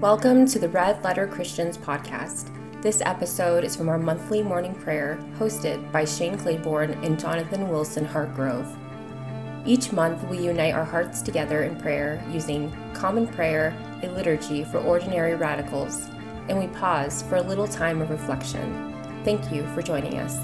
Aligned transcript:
Welcome 0.00 0.46
to 0.46 0.58
the 0.58 0.70
Red 0.70 1.04
Letter 1.04 1.26
Christians 1.26 1.76
podcast. 1.76 2.48
This 2.80 3.02
episode 3.04 3.64
is 3.64 3.76
from 3.76 3.90
our 3.90 3.98
monthly 3.98 4.42
morning 4.42 4.74
prayer 4.74 5.22
hosted 5.38 5.92
by 5.92 6.06
Shane 6.06 6.38
Claiborne 6.38 6.92
and 7.04 7.20
Jonathan 7.20 7.68
Wilson 7.68 8.06
Hartgrove. 8.06 8.78
Each 9.66 9.92
month, 9.92 10.26
we 10.30 10.38
unite 10.38 10.72
our 10.72 10.86
hearts 10.86 11.20
together 11.20 11.64
in 11.64 11.78
prayer 11.78 12.24
using 12.32 12.74
common 12.94 13.26
prayer, 13.26 13.76
a 14.02 14.08
liturgy 14.08 14.64
for 14.64 14.78
ordinary 14.78 15.34
radicals, 15.34 16.08
and 16.48 16.58
we 16.58 16.68
pause 16.68 17.22
for 17.24 17.36
a 17.36 17.42
little 17.42 17.68
time 17.68 18.00
of 18.00 18.08
reflection. 18.08 18.94
Thank 19.22 19.52
you 19.52 19.66
for 19.74 19.82
joining 19.82 20.16
us. 20.16 20.34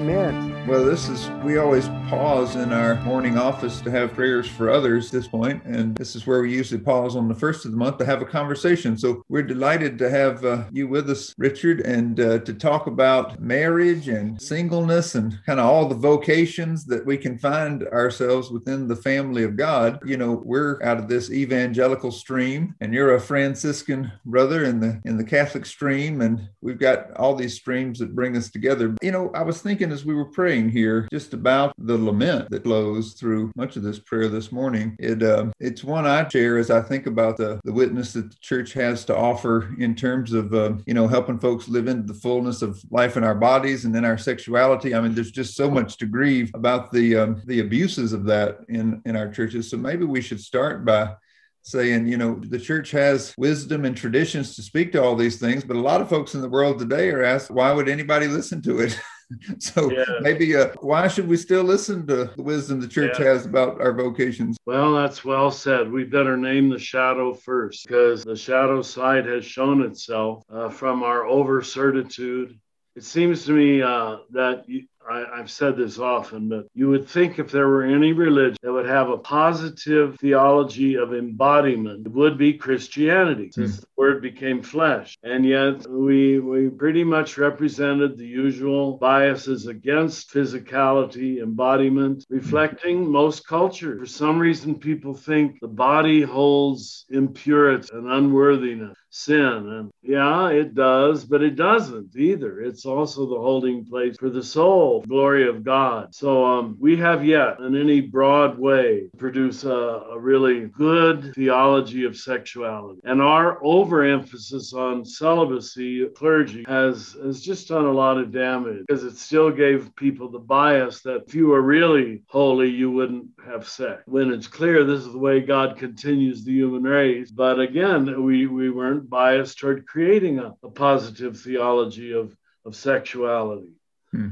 Amen. 0.00 0.45
Well, 0.66 0.84
this 0.84 1.08
is, 1.08 1.30
we 1.44 1.58
always 1.58 1.86
pause 2.08 2.56
in 2.56 2.72
our 2.72 2.96
morning 3.02 3.38
office 3.38 3.80
to 3.82 3.90
have 3.92 4.14
prayers 4.14 4.48
for 4.48 4.68
others 4.68 5.12
this 5.12 5.28
point, 5.28 5.62
And 5.64 5.96
this 5.96 6.16
is 6.16 6.26
where 6.26 6.42
we 6.42 6.52
usually 6.52 6.80
pause 6.80 7.14
on 7.14 7.28
the 7.28 7.36
first 7.36 7.64
of 7.64 7.70
the 7.70 7.76
month 7.76 7.98
to 7.98 8.04
have 8.04 8.20
a 8.20 8.24
conversation. 8.24 8.98
So 8.98 9.22
we're 9.28 9.44
delighted 9.44 9.96
to 9.98 10.10
have 10.10 10.44
uh, 10.44 10.64
you 10.72 10.88
with 10.88 11.08
us, 11.08 11.32
Richard, 11.38 11.82
and 11.82 12.18
uh, 12.18 12.40
to 12.40 12.52
talk 12.52 12.88
about 12.88 13.40
marriage 13.40 14.08
and 14.08 14.42
singleness 14.42 15.14
and 15.14 15.38
kind 15.46 15.60
of 15.60 15.66
all 15.66 15.86
the 15.86 15.94
vocations 15.94 16.84
that 16.86 17.06
we 17.06 17.16
can 17.16 17.38
find 17.38 17.84
ourselves 17.84 18.50
within 18.50 18.88
the 18.88 18.96
family 18.96 19.44
of 19.44 19.56
God. 19.56 20.00
You 20.04 20.16
know, 20.16 20.42
we're 20.44 20.82
out 20.82 20.98
of 20.98 21.06
this 21.06 21.30
evangelical 21.30 22.10
stream, 22.10 22.74
and 22.80 22.92
you're 22.92 23.14
a 23.14 23.20
Franciscan 23.20 24.10
brother 24.24 24.64
in 24.64 24.80
the 24.80 25.00
in 25.04 25.16
the 25.16 25.24
Catholic 25.24 25.64
stream, 25.64 26.22
and 26.22 26.48
we've 26.60 26.80
got 26.80 27.12
all 27.12 27.36
these 27.36 27.54
streams 27.54 28.00
that 28.00 28.16
bring 28.16 28.36
us 28.36 28.50
together. 28.50 28.96
You 29.00 29.12
know, 29.12 29.30
I 29.32 29.42
was 29.42 29.62
thinking 29.62 29.92
as 29.92 30.04
we 30.04 30.14
were 30.14 30.24
praying 30.24 30.55
praying 30.56 30.70
here 30.70 31.06
just 31.12 31.34
about 31.34 31.74
the 31.76 31.96
lament 31.98 32.48
that 32.48 32.62
flows 32.62 33.12
through 33.12 33.52
much 33.56 33.76
of 33.76 33.82
this 33.82 33.98
prayer 33.98 34.28
this 34.28 34.50
morning. 34.50 34.96
It 34.98 35.22
uh, 35.22 35.50
it's 35.60 35.84
one 35.84 36.06
I 36.06 36.26
share 36.28 36.56
as 36.56 36.70
I 36.70 36.80
think 36.80 37.06
about 37.06 37.36
the, 37.36 37.60
the 37.64 37.72
witness 37.72 38.14
that 38.14 38.30
the 38.30 38.36
church 38.40 38.72
has 38.72 39.04
to 39.06 39.16
offer 39.16 39.74
in 39.78 39.94
terms 39.94 40.32
of 40.32 40.54
uh, 40.54 40.74
you 40.86 40.94
know 40.94 41.08
helping 41.08 41.38
folks 41.38 41.68
live 41.68 41.88
into 41.88 42.10
the 42.10 42.18
fullness 42.18 42.62
of 42.62 42.80
life 42.90 43.18
in 43.18 43.24
our 43.24 43.34
bodies 43.34 43.84
and 43.84 43.94
in 43.94 44.04
our 44.04 44.16
sexuality. 44.16 44.94
I 44.94 45.00
mean, 45.00 45.14
there's 45.14 45.30
just 45.30 45.56
so 45.56 45.70
much 45.70 45.98
to 45.98 46.06
grieve 46.06 46.50
about 46.54 46.90
the 46.90 47.16
um, 47.16 47.42
the 47.44 47.60
abuses 47.60 48.14
of 48.14 48.24
that 48.24 48.60
in 48.68 49.02
in 49.04 49.14
our 49.14 49.28
churches. 49.28 49.70
So 49.70 49.76
maybe 49.76 50.06
we 50.06 50.22
should 50.22 50.40
start 50.40 50.86
by 50.86 51.16
saying, 51.62 52.06
you 52.06 52.16
know, 52.16 52.36
the 52.36 52.60
church 52.60 52.92
has 52.92 53.34
wisdom 53.36 53.84
and 53.84 53.96
traditions 53.96 54.54
to 54.54 54.62
speak 54.62 54.92
to 54.92 55.02
all 55.02 55.16
these 55.16 55.40
things, 55.40 55.64
but 55.64 55.76
a 55.76 55.80
lot 55.80 56.00
of 56.00 56.08
folks 56.08 56.34
in 56.34 56.40
the 56.40 56.48
world 56.48 56.78
today 56.78 57.10
are 57.10 57.24
asked, 57.24 57.50
why 57.50 57.72
would 57.72 57.88
anybody 57.88 58.28
listen 58.28 58.62
to 58.62 58.78
it? 58.80 58.98
so 59.58 59.90
yeah. 59.90 60.04
maybe 60.20 60.56
uh, 60.56 60.68
why 60.80 61.08
should 61.08 61.26
we 61.28 61.36
still 61.36 61.64
listen 61.64 62.06
to 62.06 62.30
the 62.36 62.42
wisdom 62.42 62.80
the 62.80 62.88
church 62.88 63.18
yeah. 63.18 63.26
has 63.26 63.46
about 63.46 63.80
our 63.80 63.92
vocations? 63.92 64.56
Well, 64.66 64.94
that's 64.94 65.24
well 65.24 65.50
said. 65.50 65.90
We 65.90 66.04
better 66.04 66.36
name 66.36 66.68
the 66.68 66.78
shadow 66.78 67.34
first 67.34 67.86
because 67.86 68.24
the 68.24 68.36
shadow 68.36 68.82
side 68.82 69.26
has 69.26 69.44
shown 69.44 69.82
itself 69.82 70.42
uh, 70.50 70.68
from 70.68 71.02
our 71.02 71.26
over 71.26 71.62
certitude. 71.62 72.58
It 72.94 73.04
seems 73.04 73.44
to 73.46 73.52
me 73.52 73.82
uh, 73.82 74.18
that 74.30 74.68
you, 74.68 74.86
I, 75.08 75.38
have 75.38 75.50
said 75.50 75.76
this 75.76 75.98
often, 75.98 76.48
but 76.48 76.66
you 76.74 76.88
would 76.88 77.08
think 77.08 77.38
if 77.38 77.50
there 77.50 77.68
were 77.68 77.84
any 77.84 78.12
religion 78.12 78.56
that 78.62 78.72
would 78.72 78.86
have 78.86 79.10
a 79.10 79.18
positive 79.18 80.16
theology 80.18 80.96
of 80.96 81.14
embodiment, 81.14 82.06
it 82.06 82.12
would 82.12 82.38
be 82.38 82.54
Christianity, 82.54 83.50
since 83.52 83.76
mm. 83.76 83.80
the 83.80 83.86
word 83.96 84.22
became 84.22 84.62
flesh. 84.62 85.16
And 85.22 85.44
yet 85.44 85.88
we 85.88 86.38
we 86.38 86.68
pretty 86.68 87.04
much 87.04 87.38
represented 87.38 88.16
the 88.16 88.26
usual 88.26 88.98
biases 88.98 89.66
against 89.66 90.32
physicality, 90.32 91.42
embodiment, 91.42 92.24
reflecting 92.28 93.10
most 93.10 93.46
cultures. 93.46 94.00
For 94.00 94.06
some 94.06 94.38
reason, 94.38 94.76
people 94.76 95.14
think 95.14 95.60
the 95.60 95.68
body 95.68 96.22
holds 96.22 97.06
impurity 97.10 97.88
and 97.92 98.10
unworthiness 98.10 98.96
sin. 99.16 99.68
And 99.68 99.90
yeah, 100.02 100.48
it 100.48 100.74
does, 100.74 101.24
but 101.24 101.42
it 101.42 101.56
doesn't 101.56 102.14
either. 102.16 102.60
It's 102.60 102.84
also 102.84 103.26
the 103.26 103.40
holding 103.40 103.84
place 103.86 104.16
for 104.18 104.30
the 104.30 104.42
soul, 104.42 104.95
glory 105.02 105.48
of 105.48 105.64
God. 105.64 106.14
So 106.14 106.44
um, 106.44 106.76
we 106.78 106.96
have 106.96 107.24
yet, 107.24 107.58
in 107.60 107.76
any 107.76 108.00
broad 108.00 108.58
way, 108.58 109.08
produce 109.18 109.64
a, 109.64 109.70
a 109.70 110.18
really 110.18 110.66
good 110.68 111.34
theology 111.34 112.04
of 112.04 112.16
sexuality. 112.16 113.00
And 113.04 113.20
our 113.20 113.58
overemphasis 113.64 114.72
on 114.72 115.04
celibacy, 115.04 116.06
clergy, 116.14 116.64
has, 116.66 117.16
has 117.22 117.40
just 117.40 117.68
done 117.68 117.84
a 117.84 117.92
lot 117.92 118.18
of 118.18 118.32
damage 118.32 118.84
because 118.86 119.04
it 119.04 119.16
still 119.16 119.50
gave 119.50 119.94
people 119.96 120.28
the 120.28 120.38
bias 120.38 121.02
that 121.02 121.24
if 121.26 121.34
you 121.34 121.48
were 121.48 121.62
really 121.62 122.22
holy, 122.28 122.70
you 122.70 122.90
wouldn't 122.90 123.26
have 123.44 123.68
sex. 123.68 124.02
When 124.06 124.32
it's 124.32 124.46
clear 124.46 124.84
this 124.84 125.00
is 125.00 125.12
the 125.12 125.18
way 125.18 125.40
God 125.40 125.76
continues 125.78 126.44
the 126.44 126.52
human 126.52 126.82
race. 126.82 127.30
But 127.30 127.60
again, 127.60 128.22
we, 128.22 128.46
we 128.46 128.70
weren't 128.70 129.08
biased 129.08 129.58
toward 129.58 129.86
creating 129.86 130.38
a, 130.38 130.54
a 130.62 130.70
positive 130.70 131.40
theology 131.40 132.12
of, 132.12 132.36
of 132.64 132.76
sexuality. 132.76 133.72
Hmm. 134.12 134.30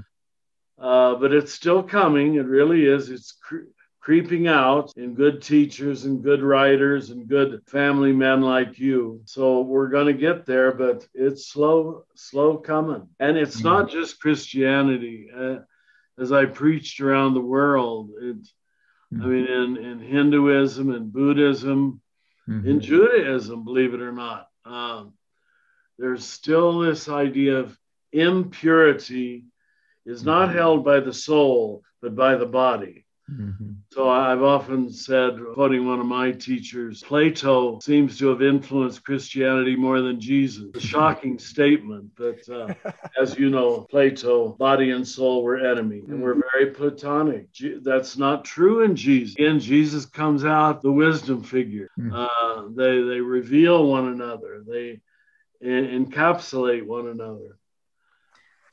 Uh, 0.78 1.14
but 1.14 1.32
it's 1.32 1.52
still 1.52 1.82
coming. 1.82 2.34
It 2.34 2.46
really 2.46 2.84
is. 2.84 3.10
It's 3.10 3.32
cre- 3.32 3.70
creeping 4.04 4.46
out 4.48 4.92
in 4.98 5.14
good 5.14 5.40
teachers 5.40 6.04
and 6.04 6.22
good 6.22 6.42
writers 6.42 7.08
and 7.08 7.26
good 7.26 7.62
family 7.66 8.12
men 8.12 8.42
like 8.42 8.78
you. 8.78 9.22
So 9.24 9.62
we're 9.62 9.88
going 9.88 10.08
to 10.08 10.12
get 10.12 10.44
there, 10.44 10.72
but 10.72 11.06
it's 11.14 11.46
slow, 11.46 12.04
slow 12.14 12.58
coming. 12.58 13.08
And 13.18 13.38
it's 13.38 13.60
hmm 13.60 13.64
not 13.64 13.90
just 13.90 14.20
Christianity. 14.20 15.28
Uh, 15.34 15.56
as 16.18 16.32
I 16.32 16.44
preached 16.44 17.00
around 17.00 17.32
the 17.32 17.40
world, 17.40 18.10
it, 18.20 18.46
I 19.12 19.16
hmm. 19.16 19.30
mean, 19.30 19.46
in, 19.46 19.76
in 19.78 19.98
Hinduism 20.00 20.90
and 20.90 21.10
Buddhism, 21.10 22.02
mm-hmm. 22.46 22.68
in 22.68 22.80
Judaism, 22.80 23.64
believe 23.64 23.94
it 23.94 24.02
or 24.02 24.12
not, 24.12 24.48
um, 24.66 25.14
there's 25.98 26.26
still 26.26 26.80
this 26.80 27.08
idea 27.08 27.60
of 27.60 27.78
impurity 28.12 29.46
is 30.06 30.24
not 30.24 30.48
mm-hmm. 30.48 30.58
held 30.58 30.84
by 30.84 31.00
the 31.00 31.12
soul, 31.12 31.82
but 32.00 32.14
by 32.14 32.36
the 32.36 32.46
body. 32.46 33.04
Mm-hmm. 33.30 33.70
So 33.90 34.10
I've 34.10 34.42
often 34.42 34.92
said, 34.92 35.38
quoting 35.54 35.86
one 35.86 35.98
of 35.98 36.04
my 36.06 36.32
teachers, 36.32 37.02
Plato 37.02 37.78
seems 37.80 38.18
to 38.18 38.28
have 38.28 38.42
influenced 38.42 39.04
Christianity 39.04 39.76
more 39.76 40.02
than 40.02 40.20
Jesus. 40.20 40.66
A 40.74 40.80
shocking 40.80 41.38
statement, 41.52 42.10
but 42.16 42.46
uh, 42.50 42.74
as 43.20 43.38
you 43.38 43.48
know, 43.48 43.86
Plato, 43.90 44.48
body 44.48 44.90
and 44.90 45.06
soul 45.06 45.42
were 45.42 45.56
enemies, 45.56 46.04
and 46.08 46.22
we're 46.22 46.40
very 46.52 46.70
Platonic. 46.72 47.46
That's 47.82 48.18
not 48.18 48.44
true 48.44 48.82
in 48.82 48.94
Jesus. 48.94 49.36
In 49.38 49.58
Jesus 49.58 50.04
comes 50.04 50.44
out 50.44 50.82
the 50.82 50.92
wisdom 50.92 51.42
figure. 51.42 51.88
Mm-hmm. 51.98 52.14
Uh, 52.14 52.68
they 52.74 53.00
they 53.02 53.20
reveal 53.20 53.86
one 53.86 54.08
another. 54.08 54.62
They 54.66 55.00
encapsulate 55.64 56.84
one 56.84 57.06
another. 57.06 57.56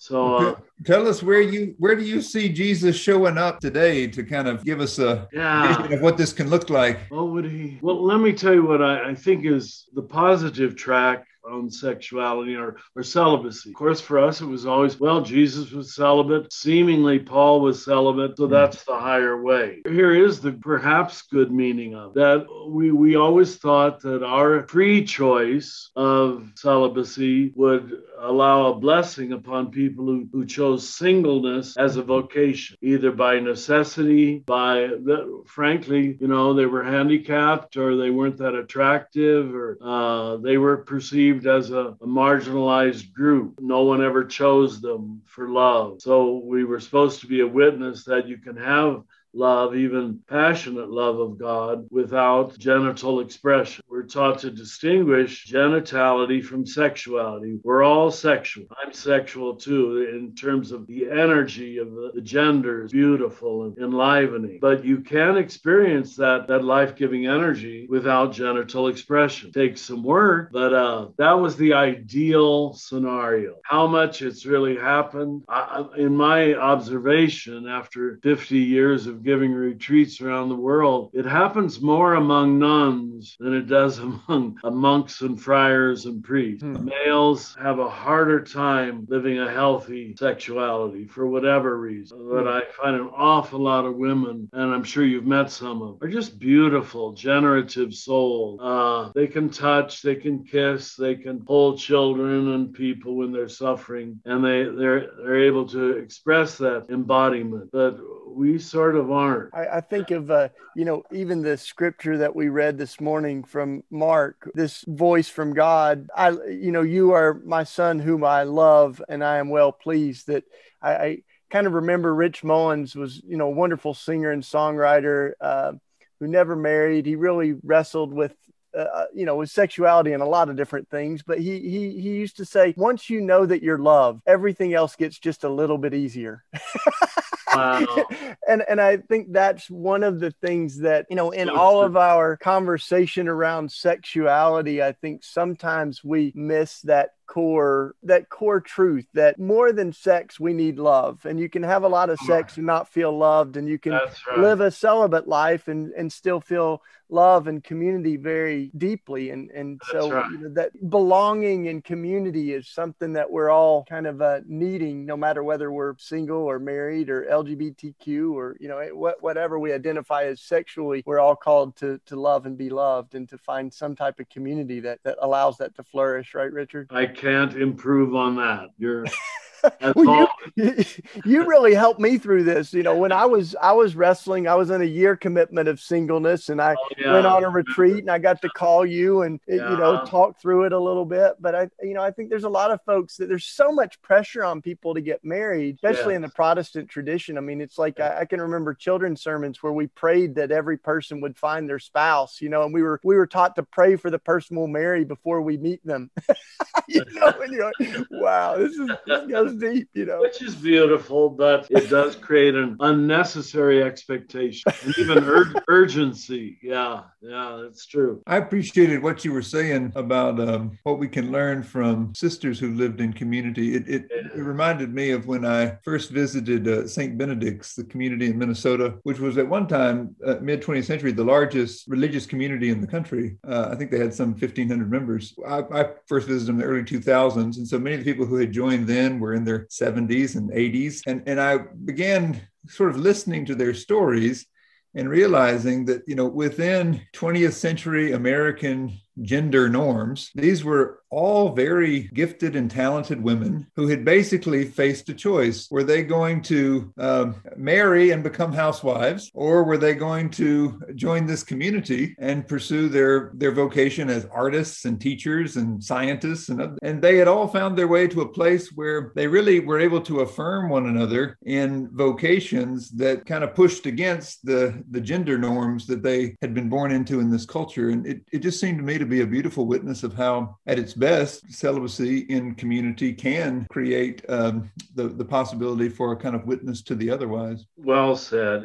So 0.01 0.35
uh, 0.35 0.55
tell 0.83 1.07
us 1.07 1.21
where 1.21 1.41
you 1.41 1.75
where 1.77 1.95
do 1.95 2.01
you 2.01 2.23
see 2.23 2.49
Jesus 2.49 2.95
showing 2.95 3.37
up 3.37 3.59
today 3.59 4.07
to 4.07 4.23
kind 4.23 4.47
of 4.47 4.65
give 4.65 4.79
us 4.79 4.97
a 4.97 5.27
yeah. 5.31 5.77
vision 5.77 5.93
of 5.93 6.01
what 6.01 6.17
this 6.17 6.33
can 6.33 6.49
look 6.49 6.71
like? 6.71 6.97
What 7.09 7.27
would 7.27 7.45
he? 7.45 7.77
Well, 7.83 8.03
let 8.03 8.19
me 8.19 8.33
tell 8.33 8.51
you 8.51 8.65
what 8.65 8.81
I, 8.81 9.11
I 9.11 9.13
think 9.13 9.45
is 9.45 9.85
the 9.93 10.01
positive 10.01 10.75
track 10.75 11.27
on 11.43 11.69
sexuality 11.69 12.55
or, 12.55 12.77
or 12.95 13.03
celibacy. 13.03 13.69
Of 13.69 13.75
course, 13.75 14.01
for 14.01 14.19
us, 14.19 14.41
it 14.41 14.45
was 14.45 14.65
always, 14.65 14.99
well, 14.99 15.21
Jesus 15.21 15.71
was 15.71 15.95
celibate. 15.95 16.51
Seemingly, 16.53 17.19
Paul 17.19 17.61
was 17.61 17.83
celibate. 17.83 18.37
So 18.37 18.45
hmm. 18.45 18.51
that's 18.51 18.83
the 18.83 18.97
higher 18.97 19.41
way. 19.41 19.81
Here 19.85 20.13
is 20.13 20.41
the 20.41 20.51
perhaps 20.51 21.23
good 21.23 21.51
meaning 21.51 21.95
of 21.95 22.13
that. 22.15 22.45
We, 22.67 22.91
we 22.91 23.15
always 23.15 23.57
thought 23.57 24.01
that 24.01 24.23
our 24.23 24.67
free 24.67 25.03
choice 25.05 25.91
of 25.95 26.51
celibacy 26.55 27.51
would 27.55 28.03
allow 28.19 28.67
a 28.67 28.75
blessing 28.75 29.33
upon 29.33 29.71
people 29.71 30.05
who, 30.05 30.27
who 30.31 30.45
chose 30.45 30.87
singleness 30.87 31.75
as 31.77 31.97
a 31.97 32.03
vocation, 32.03 32.77
either 32.81 33.11
by 33.11 33.39
necessity, 33.39 34.39
by 34.39 34.81
the, 35.03 35.43
frankly, 35.47 36.17
you 36.19 36.27
know, 36.27 36.53
they 36.53 36.65
were 36.65 36.83
handicapped 36.83 37.77
or 37.77 37.97
they 37.97 38.09
weren't 38.09 38.37
that 38.37 38.55
attractive 38.55 39.53
or 39.53 39.77
uh, 39.81 40.37
they 40.37 40.57
were 40.57 40.77
perceived 40.77 41.30
as 41.39 41.71
a, 41.71 41.97
a 42.01 42.07
marginalized 42.07 43.13
group. 43.13 43.59
No 43.59 43.83
one 43.83 44.03
ever 44.03 44.25
chose 44.25 44.81
them 44.81 45.21
for 45.25 45.49
love. 45.49 46.01
So 46.01 46.41
we 46.43 46.63
were 46.63 46.79
supposed 46.79 47.21
to 47.21 47.27
be 47.27 47.41
a 47.41 47.47
witness 47.47 48.03
that 48.05 48.27
you 48.27 48.37
can 48.37 48.57
have 48.57 49.03
love, 49.33 49.75
even 49.75 50.19
passionate 50.27 50.89
love 50.89 51.19
of 51.19 51.37
God, 51.37 51.87
without 51.89 52.57
genital 52.57 53.19
expression. 53.19 53.83
We're 53.89 54.03
taught 54.03 54.39
to 54.39 54.51
distinguish 54.51 55.47
genitality 55.47 56.43
from 56.43 56.65
sexuality. 56.65 57.59
We're 57.63 57.83
all 57.83 58.11
sexual. 58.11 58.65
I'm 58.83 58.93
sexual 58.93 59.55
too, 59.55 60.09
in 60.13 60.35
terms 60.35 60.71
of 60.71 60.87
the 60.87 61.09
energy 61.09 61.77
of 61.77 61.91
the, 61.91 62.11
the 62.15 62.21
genders, 62.21 62.91
beautiful 62.91 63.65
and 63.65 63.77
enlivening. 63.77 64.59
But 64.61 64.83
you 64.83 64.99
can 65.01 65.37
experience 65.37 66.15
that, 66.17 66.47
that 66.47 66.63
life 66.63 66.95
giving 66.95 67.27
energy 67.27 67.87
without 67.89 68.33
genital 68.33 68.87
expression. 68.87 69.51
Takes 69.51 69.81
some 69.81 70.03
work, 70.03 70.51
but 70.51 70.73
uh, 70.73 71.07
that 71.17 71.33
was 71.33 71.55
the 71.55 71.73
ideal 71.73 72.73
scenario. 72.73 73.55
How 73.63 73.87
much 73.87 74.21
it's 74.21 74.45
really 74.45 74.75
happened, 74.75 75.43
I, 75.47 75.85
in 75.97 76.15
my 76.15 76.55
observation, 76.55 77.67
after 77.67 78.19
50 78.23 78.57
years 78.57 79.07
of 79.07 79.20
of 79.21 79.25
giving 79.25 79.53
retreats 79.53 80.19
around 80.21 80.49
the 80.49 80.55
world, 80.55 81.11
it 81.13 81.25
happens 81.25 81.79
more 81.81 82.15
among 82.15 82.57
nuns 82.57 83.35
than 83.39 83.53
it 83.53 83.67
does 83.67 83.99
among 83.99 84.57
monks 84.63 85.21
and 85.21 85.39
friars 85.39 86.05
and 86.05 86.23
priests. 86.23 86.63
Hmm. 86.63 86.85
Males 86.85 87.55
have 87.61 87.79
a 87.79 87.89
harder 87.89 88.41
time 88.41 89.05
living 89.09 89.39
a 89.39 89.51
healthy 89.51 90.15
sexuality 90.17 91.05
for 91.05 91.27
whatever 91.27 91.77
reason. 91.77 92.27
But 92.29 92.47
I 92.47 92.61
find 92.71 92.95
an 92.95 93.09
awful 93.15 93.59
lot 93.59 93.85
of 93.85 93.95
women, 93.95 94.49
and 94.53 94.73
I'm 94.73 94.83
sure 94.83 95.05
you've 95.05 95.25
met 95.25 95.51
some 95.51 95.81
of 95.81 95.99
them, 95.99 96.07
are 96.07 96.11
just 96.11 96.39
beautiful, 96.39 97.13
generative 97.13 97.93
souls. 97.93 98.59
Uh, 98.61 99.11
they 99.13 99.27
can 99.27 99.49
touch, 99.49 100.01
they 100.01 100.15
can 100.15 100.43
kiss, 100.43 100.95
they 100.95 101.15
can 101.15 101.43
hold 101.45 101.79
children 101.79 102.53
and 102.53 102.73
people 102.73 103.17
when 103.17 103.31
they're 103.31 103.49
suffering, 103.49 104.19
and 104.25 104.43
they 104.43 104.63
they're 104.63 105.11
they're 105.17 105.43
able 105.43 105.67
to 105.67 105.91
express 105.91 106.57
that 106.57 106.87
embodiment. 106.89 107.69
But 107.71 107.99
we 108.35 108.57
sort 108.57 108.95
of 108.95 109.10
I, 109.53 109.77
I 109.77 109.81
think 109.81 110.11
of, 110.11 110.31
uh, 110.31 110.49
you 110.75 110.85
know, 110.85 111.03
even 111.11 111.41
the 111.41 111.57
scripture 111.57 112.17
that 112.19 112.35
we 112.35 112.49
read 112.49 112.77
this 112.77 113.01
morning 113.01 113.43
from 113.43 113.83
Mark, 113.91 114.49
this 114.53 114.83
voice 114.87 115.27
from 115.27 115.53
God. 115.53 116.09
I, 116.15 116.29
you 116.29 116.71
know, 116.71 116.81
you 116.81 117.11
are 117.11 117.41
my 117.45 117.63
son 117.63 117.99
whom 117.99 118.23
I 118.23 118.43
love, 118.43 119.01
and 119.09 119.23
I 119.23 119.37
am 119.37 119.49
well 119.49 119.71
pleased. 119.71 120.27
That 120.27 120.43
I, 120.81 120.95
I 120.95 121.17
kind 121.49 121.67
of 121.67 121.73
remember 121.73 122.13
Rich 122.15 122.43
Mullins 122.43 122.95
was, 122.95 123.21
you 123.27 123.37
know, 123.37 123.47
a 123.47 123.51
wonderful 123.51 123.93
singer 123.93 124.31
and 124.31 124.43
songwriter 124.43 125.33
uh, 125.41 125.73
who 126.19 126.27
never 126.27 126.55
married. 126.55 127.05
He 127.05 127.15
really 127.15 127.55
wrestled 127.63 128.13
with 128.13 128.33
uh, 128.73 128.79
uh, 128.79 129.05
you 129.13 129.25
know, 129.25 129.35
with 129.35 129.51
sexuality 129.51 130.13
and 130.13 130.23
a 130.23 130.25
lot 130.25 130.49
of 130.49 130.55
different 130.55 130.89
things. 130.89 131.21
But 131.23 131.39
he 131.39 131.59
he 131.59 131.99
he 131.99 132.11
used 132.11 132.37
to 132.37 132.45
say, 132.45 132.73
once 132.77 133.09
you 133.09 133.19
know 133.19 133.45
that 133.45 133.61
you're 133.61 133.77
loved, 133.77 134.21
everything 134.25 134.73
else 134.73 134.95
gets 134.95 135.19
just 135.19 135.43
a 135.43 135.49
little 135.49 135.77
bit 135.77 135.93
easier. 135.93 136.45
Wow. 137.53 138.05
and 138.47 138.63
and 138.69 138.79
I 138.81 138.97
think 138.97 139.31
that's 139.31 139.69
one 139.69 140.03
of 140.03 140.19
the 140.19 140.31
things 140.41 140.79
that 140.79 141.05
you 141.09 141.15
know 141.15 141.31
in 141.31 141.49
all 141.49 141.83
of 141.83 141.97
our 141.97 142.37
conversation 142.37 143.27
around 143.27 143.71
sexuality, 143.71 144.81
I 144.81 144.93
think 144.93 145.23
sometimes 145.23 146.03
we 146.03 146.31
miss 146.35 146.81
that 146.81 147.11
core 147.31 147.95
that 148.03 148.27
core 148.27 148.59
truth 148.59 149.07
that 149.13 149.39
more 149.39 149.71
than 149.71 149.93
sex 149.93 150.37
we 150.37 150.51
need 150.51 150.77
love. 150.77 151.25
And 151.25 151.39
you 151.39 151.47
can 151.47 151.63
have 151.63 151.83
a 151.83 151.87
lot 151.87 152.09
of 152.09 152.19
sex 152.19 152.57
and 152.57 152.65
not 152.65 152.89
feel 152.89 153.17
loved 153.17 153.55
and 153.55 153.69
you 153.69 153.79
can 153.79 153.93
right. 153.93 154.37
live 154.37 154.59
a 154.59 154.69
celibate 154.69 155.29
life 155.29 155.69
and 155.69 155.93
and 155.93 156.11
still 156.11 156.41
feel 156.41 156.81
love 157.07 157.47
and 157.47 157.63
community 157.63 158.17
very 158.17 158.69
deeply. 158.77 159.29
And 159.29 159.49
and 159.51 159.79
That's 159.79 159.91
so 159.91 160.11
right. 160.11 160.29
you 160.29 160.37
know, 160.39 160.49
that 160.55 160.89
belonging 160.89 161.69
and 161.69 161.81
community 161.81 162.51
is 162.51 162.67
something 162.67 163.13
that 163.13 163.31
we're 163.31 163.49
all 163.49 163.85
kind 163.85 164.07
of 164.07 164.21
uh, 164.21 164.41
needing 164.45 165.05
no 165.05 165.15
matter 165.15 165.41
whether 165.41 165.71
we're 165.71 165.95
single 165.99 166.41
or 166.41 166.59
married 166.59 167.09
or 167.09 167.25
lgbtq 167.25 168.33
or 168.33 168.57
you 168.59 168.67
know 168.67 168.79
whatever 169.19 169.57
we 169.57 169.71
identify 169.71 170.23
as 170.23 170.41
sexually 170.41 171.03
we're 171.05 171.19
all 171.19 171.35
called 171.35 171.75
to 171.77 171.99
to 172.05 172.15
love 172.15 172.45
and 172.45 172.57
be 172.57 172.69
loved 172.69 173.15
and 173.15 173.29
to 173.29 173.37
find 173.37 173.73
some 173.73 173.95
type 173.95 174.19
of 174.19 174.27
community 174.29 174.79
that 174.81 174.99
that 175.03 175.17
allows 175.21 175.57
that 175.57 175.75
to 175.75 175.83
flourish. 175.83 176.33
Right 176.33 176.51
richard? 176.51 176.87
I 176.91 177.05
can't 177.21 177.53
improve 177.55 178.15
on 178.15 178.35
that. 178.37 178.69
You're 178.79 179.05
well, 179.95 180.29
you, 180.55 180.83
you 181.25 181.45
really 181.45 181.73
helped 181.73 181.99
me 181.99 182.17
through 182.17 182.43
this. 182.43 182.73
You 182.73 182.83
know, 182.83 182.95
when 182.95 183.11
I 183.11 183.25
was 183.25 183.55
I 183.61 183.71
was 183.71 183.95
wrestling, 183.95 184.47
I 184.47 184.55
was 184.55 184.69
in 184.69 184.81
a 184.81 184.85
year 184.85 185.15
commitment 185.15 185.67
of 185.67 185.79
singleness, 185.79 186.49
and 186.49 186.61
I 186.61 186.73
oh, 186.73 186.89
yeah. 186.97 187.13
went 187.13 187.25
on 187.25 187.43
a 187.43 187.49
retreat, 187.49 187.99
and 187.99 188.09
I 188.09 188.19
got 188.19 188.41
to 188.41 188.49
call 188.49 188.85
you 188.85 189.21
and 189.23 189.39
yeah. 189.47 189.71
you 189.71 189.77
know 189.77 190.05
talk 190.05 190.39
through 190.41 190.65
it 190.65 190.73
a 190.73 190.79
little 190.79 191.05
bit. 191.05 191.33
But 191.39 191.55
I, 191.55 191.69
you 191.81 191.93
know, 191.93 192.01
I 192.01 192.11
think 192.11 192.29
there's 192.29 192.43
a 192.43 192.49
lot 192.49 192.71
of 192.71 192.79
folks 192.85 193.17
that 193.17 193.27
there's 193.27 193.45
so 193.45 193.71
much 193.71 194.01
pressure 194.01 194.43
on 194.43 194.61
people 194.61 194.93
to 194.93 195.01
get 195.01 195.23
married, 195.23 195.75
especially 195.75 196.13
yes. 196.13 196.17
in 196.17 196.21
the 196.21 196.29
Protestant 196.29 196.89
tradition. 196.89 197.37
I 197.37 197.41
mean, 197.41 197.61
it's 197.61 197.77
like 197.77 197.99
I, 197.99 198.21
I 198.21 198.25
can 198.25 198.41
remember 198.41 198.73
children's 198.73 199.21
sermons 199.21 199.61
where 199.61 199.73
we 199.73 199.87
prayed 199.87 200.35
that 200.35 200.51
every 200.51 200.77
person 200.77 201.21
would 201.21 201.37
find 201.37 201.69
their 201.69 201.79
spouse. 201.79 202.41
You 202.41 202.49
know, 202.49 202.63
and 202.63 202.73
we 202.73 202.81
were 202.81 202.99
we 203.03 203.15
were 203.15 203.27
taught 203.27 203.55
to 203.55 203.63
pray 203.63 203.95
for 203.95 204.09
the 204.09 204.19
person 204.19 204.57
we'll 204.57 204.67
marry 204.67 205.03
before 205.05 205.41
we 205.41 205.57
meet 205.57 205.85
them. 205.85 206.09
you 206.87 207.03
know, 207.11 207.33
and 207.41 207.53
you're 207.53 207.71
like, 207.79 208.07
wow, 208.11 208.57
this 208.57 208.73
is 208.73 208.89
this 209.05 209.27
goes 209.27 209.50
deep, 209.59 209.89
you 209.93 210.05
know. 210.05 210.21
Which 210.21 210.41
is 210.41 210.55
beautiful, 210.55 211.29
but 211.29 211.67
it 211.69 211.89
does 211.89 212.15
create 212.15 212.55
an 212.55 212.77
unnecessary 212.79 213.83
expectation 213.83 214.71
and 214.83 214.97
even 214.97 215.23
ur- 215.23 215.53
urgency. 215.67 216.57
Yeah, 216.61 217.01
yeah, 217.21 217.61
that's 217.63 217.85
true. 217.85 218.21
I 218.27 218.37
appreciated 218.37 219.03
what 219.03 219.23
you 219.25 219.33
were 219.33 219.41
saying 219.41 219.93
about 219.95 220.39
um, 220.39 220.77
what 220.83 220.99
we 220.99 221.07
can 221.07 221.31
learn 221.31 221.63
from 221.63 222.13
sisters 222.15 222.59
who 222.59 222.73
lived 222.73 223.01
in 223.01 223.13
community. 223.13 223.75
It, 223.75 223.87
it, 223.87 224.07
yeah. 224.09 224.27
it 224.35 224.41
reminded 224.41 224.93
me 224.93 225.11
of 225.11 225.27
when 225.27 225.45
I 225.45 225.77
first 225.83 226.11
visited 226.11 226.67
uh, 226.67 226.87
St. 226.87 227.17
Benedict's, 227.17 227.75
the 227.75 227.83
community 227.83 228.27
in 228.27 228.37
Minnesota, 228.37 228.95
which 229.03 229.19
was 229.19 229.37
at 229.37 229.47
one 229.47 229.67
time, 229.67 230.15
uh, 230.25 230.35
mid 230.41 230.61
20th 230.61 230.85
century, 230.85 231.11
the 231.11 231.23
largest 231.23 231.87
religious 231.87 232.25
community 232.25 232.69
in 232.69 232.81
the 232.81 232.87
country. 232.87 233.37
Uh, 233.47 233.69
I 233.71 233.75
think 233.75 233.91
they 233.91 233.99
had 233.99 234.13
some 234.13 234.31
1,500 234.31 234.89
members. 234.89 235.33
I, 235.47 235.63
I 235.71 235.89
first 236.07 236.27
visited 236.27 236.47
them 236.47 236.55
in 236.55 236.61
the 236.61 236.71
early 236.71 236.83
2000s. 236.83 237.57
And 237.57 237.67
so 237.67 237.79
many 237.79 237.95
of 237.95 238.03
the 238.03 238.11
people 238.11 238.25
who 238.25 238.37
had 238.37 238.51
joined 238.51 238.87
then 238.87 239.19
were 239.19 239.33
in 239.33 239.40
in 239.41 239.45
their 239.45 239.65
70s 239.65 240.35
and 240.35 240.51
80s. 240.51 241.01
And, 241.07 241.23
and 241.25 241.41
I 241.41 241.57
began 241.57 242.39
sort 242.67 242.91
of 242.91 242.97
listening 242.97 243.45
to 243.47 243.55
their 243.55 243.73
stories 243.73 244.45
and 244.93 245.09
realizing 245.09 245.85
that, 245.85 246.03
you 246.05 246.15
know, 246.15 246.27
within 246.27 247.01
20th 247.13 247.53
century 247.53 248.11
American 248.11 248.97
gender 249.21 249.67
norms. 249.67 250.31
These 250.35 250.63
were 250.63 251.00
all 251.11 251.53
very 251.53 252.09
gifted 252.13 252.55
and 252.55 252.71
talented 252.71 253.21
women 253.21 253.67
who 253.75 253.87
had 253.87 254.05
basically 254.05 254.65
faced 254.65 255.09
a 255.09 255.13
choice. 255.13 255.69
Were 255.69 255.83
they 255.83 256.03
going 256.03 256.41
to 256.43 256.91
um, 256.97 257.35
marry 257.57 258.11
and 258.11 258.23
become 258.23 258.53
housewives, 258.53 259.29
or 259.33 259.63
were 259.63 259.77
they 259.77 259.93
going 259.93 260.29
to 260.31 260.81
join 260.95 261.25
this 261.25 261.43
community 261.43 262.15
and 262.17 262.47
pursue 262.47 262.87
their, 262.87 263.31
their 263.35 263.51
vocation 263.51 264.09
as 264.09 264.25
artists 264.31 264.85
and 264.85 264.99
teachers 264.99 265.57
and 265.57 265.83
scientists? 265.83 266.49
And, 266.49 266.79
and 266.81 267.01
they 267.01 267.17
had 267.17 267.27
all 267.27 267.47
found 267.47 267.77
their 267.77 267.89
way 267.89 268.07
to 268.07 268.21
a 268.21 268.27
place 268.27 268.71
where 268.73 269.11
they 269.15 269.27
really 269.27 269.59
were 269.59 269.79
able 269.79 270.01
to 270.01 270.21
affirm 270.21 270.69
one 270.69 270.87
another 270.87 271.37
in 271.45 271.89
vocations 271.91 272.89
that 272.91 273.25
kind 273.25 273.43
of 273.43 273.53
pushed 273.53 273.85
against 273.85 274.45
the, 274.45 274.81
the 274.91 275.01
gender 275.01 275.37
norms 275.37 275.85
that 275.87 276.03
they 276.03 276.37
had 276.41 276.53
been 276.53 276.69
born 276.69 276.91
into 276.91 277.19
in 277.19 277.29
this 277.29 277.45
culture. 277.45 277.89
And 277.89 278.07
it, 278.07 278.21
it 278.31 278.39
just 278.39 278.59
seemed 278.59 278.77
to 278.77 278.83
me 278.83 278.97
to 278.97 279.05
be 279.05 279.21
a 279.21 279.27
beautiful 279.27 279.65
witness 279.65 280.03
of 280.03 280.13
how, 280.13 280.57
at 280.67 280.79
its 280.79 280.93
best, 281.01 281.51
celibacy 281.51 282.19
in 282.19 282.55
community 282.55 283.11
can 283.11 283.65
create 283.71 284.23
um, 284.29 284.71
the, 284.95 285.09
the 285.09 285.25
possibility 285.25 285.89
for 285.89 286.13
a 286.13 286.15
kind 286.15 286.35
of 286.35 286.45
witness 286.45 286.81
to 286.83 286.95
the 286.95 287.09
otherwise. 287.09 287.65
Well 287.75 288.15
said. 288.15 288.63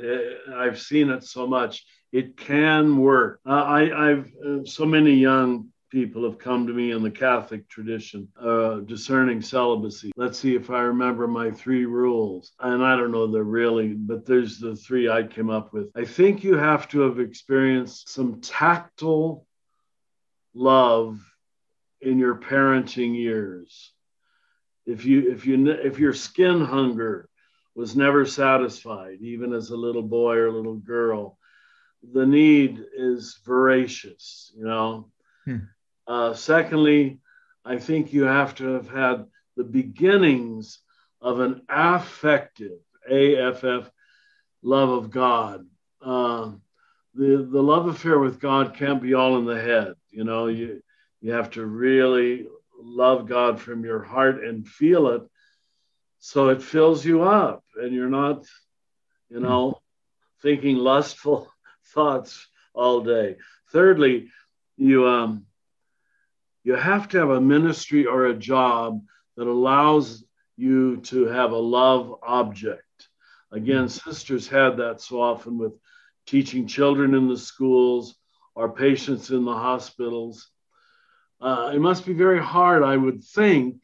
I've 0.55 0.79
seen 0.79 1.11
it 1.11 1.25
so 1.25 1.47
much. 1.47 1.85
It 2.13 2.37
can 2.37 2.99
work. 2.99 3.41
Uh, 3.45 3.65
I, 3.79 4.11
I've 4.11 4.31
uh, 4.47 4.65
so 4.65 4.85
many 4.85 5.15
young 5.15 5.69
people 5.91 6.25
have 6.25 6.39
come 6.39 6.67
to 6.67 6.75
me 6.75 6.91
in 6.91 7.03
the 7.03 7.11
Catholic 7.11 7.67
tradition, 7.69 8.29
uh, 8.41 8.81
discerning 8.81 9.41
celibacy. 9.41 10.13
Let's 10.17 10.39
see 10.39 10.55
if 10.55 10.69
I 10.69 10.81
remember 10.81 11.27
my 11.27 11.51
three 11.51 11.87
rules. 11.87 12.53
And 12.61 12.85
I 12.85 12.97
don't 12.97 13.13
know 13.13 13.27
they're 13.27 13.45
really, 13.45 13.95
but 13.95 14.27
there's 14.27 14.59
the 14.59 14.77
three 14.77 15.09
I 15.09 15.23
came 15.23 15.49
up 15.49 15.73
with. 15.73 15.89
I 15.97 16.05
think 16.05 16.45
you 16.45 16.57
have 16.57 16.87
to 16.89 17.01
have 17.01 17.19
experienced 17.19 18.11
some 18.11 18.41
tactile 18.43 19.47
love 20.55 21.19
in 22.07 22.19
your 22.19 22.37
parenting 22.37 23.17
years. 23.17 23.93
If 24.87 25.05
you 25.05 25.33
if 25.33 25.45
you 25.45 25.71
if 25.71 25.99
your 25.99 26.15
skin 26.15 26.65
hunger 26.65 27.29
was 27.75 27.97
never 27.97 28.25
satisfied 28.25 29.19
even 29.21 29.53
as 29.53 29.71
a 29.71 29.77
little 29.77 30.03
boy 30.03 30.37
or 30.37 30.47
a 30.47 30.53
little 30.53 30.77
girl 30.77 31.37
the 32.13 32.25
need 32.25 32.83
is 32.97 33.39
voracious 33.45 34.53
you 34.57 34.65
know? 34.65 35.11
Hmm. 35.45 35.57
uh, 36.07 36.33
secondly 36.33 37.19
i 37.65 37.77
think 37.77 38.13
you 38.13 38.23
have 38.23 38.55
to 38.55 38.67
have 38.75 38.89
had 38.89 39.27
the 39.57 39.65
beginnings 39.65 40.79
of 41.21 41.41
an 41.41 41.63
affective 41.69 42.79
aff 43.11 43.91
love 44.63 44.89
of 44.91 45.11
god. 45.11 45.67
Uh, 46.01 46.53
the 47.15 47.49
the 47.51 47.63
love 47.63 47.89
affair 47.89 48.19
with 48.19 48.41
god 48.41 48.75
can't 48.75 49.03
be 49.03 49.15
all 49.15 49.37
in 49.39 49.45
the 49.45 49.61
head 49.61 49.95
you 50.17 50.25
know, 50.25 50.47
you 50.47 50.83
you 51.21 51.33
have 51.33 51.51
to 51.51 51.65
really 51.65 52.47
love 52.79 53.27
God 53.27 53.61
from 53.61 53.85
your 53.85 54.03
heart 54.03 54.45
and 54.45 54.67
feel 54.67 55.09
it 55.09 55.23
so 56.19 56.49
it 56.49 56.63
fills 56.63 57.05
you 57.05 57.23
up 57.23 57.63
and 57.77 57.95
you're 57.95 58.11
not, 58.11 58.45
you 59.29 59.41
know, 59.41 59.81
thinking 60.43 60.77
lustful 60.77 61.51
thoughts 61.95 62.47
all 62.75 63.01
day. 63.01 63.37
Thirdly, 63.73 64.31
you 64.77 65.07
um 65.07 65.47
you 66.65 66.75
have 66.75 67.09
to 67.09 67.19
have 67.19 67.31
a 67.31 67.41
ministry 67.41 68.07
or 68.07 68.27
a 68.27 68.35
job 68.35 69.01
that 69.37 69.47
allows 69.47 70.25
you 70.57 70.97
to 70.99 71.27
have 71.27 71.53
a 71.53 71.57
love 71.57 72.15
object. 72.23 73.09
Again, 73.53 73.89
sisters 73.89 74.49
had 74.49 74.79
that 74.79 75.01
so 75.01 75.21
often 75.21 75.59
with 75.59 75.75
teaching 76.27 76.67
children 76.67 77.15
in 77.15 77.29
the 77.29 77.39
schools, 77.39 78.17
or 78.57 78.73
patients 78.73 79.31
in 79.31 79.45
the 79.45 79.55
hospitals. 79.55 80.49
Uh, 81.41 81.73
it 81.75 81.81
must 81.81 82.07
be 82.07 82.15
very 82.15 82.43
hard, 82.43 82.83
I 82.83 82.97
would 82.97 83.23
think, 83.23 83.83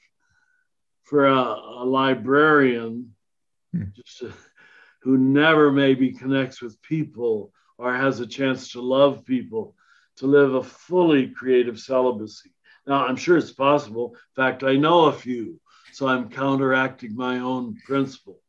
for 1.04 1.26
a, 1.26 1.34
a 1.34 1.84
librarian 1.84 3.14
hmm. 3.72 3.84
just 3.94 4.24
who 5.02 5.18
never 5.18 5.70
maybe 5.70 6.12
connects 6.12 6.62
with 6.62 6.80
people 6.80 7.52
or 7.76 7.92
has 7.92 8.20
a 8.20 8.26
chance 8.26 8.72
to 8.72 8.80
love 8.80 9.24
people 9.24 9.74
to 10.16 10.26
live 10.26 10.54
a 10.54 10.62
fully 10.62 11.28
creative 11.28 11.78
celibacy. 11.78 12.52
Now, 12.86 13.06
I'm 13.06 13.16
sure 13.16 13.36
it's 13.36 13.52
possible. 13.52 14.14
In 14.14 14.42
fact, 14.42 14.62
I 14.62 14.76
know 14.76 15.06
a 15.06 15.12
few, 15.12 15.60
so 15.92 16.06
I'm 16.06 16.30
counteracting 16.30 17.16
my 17.16 17.38
own 17.38 17.76
principle. 17.86 18.40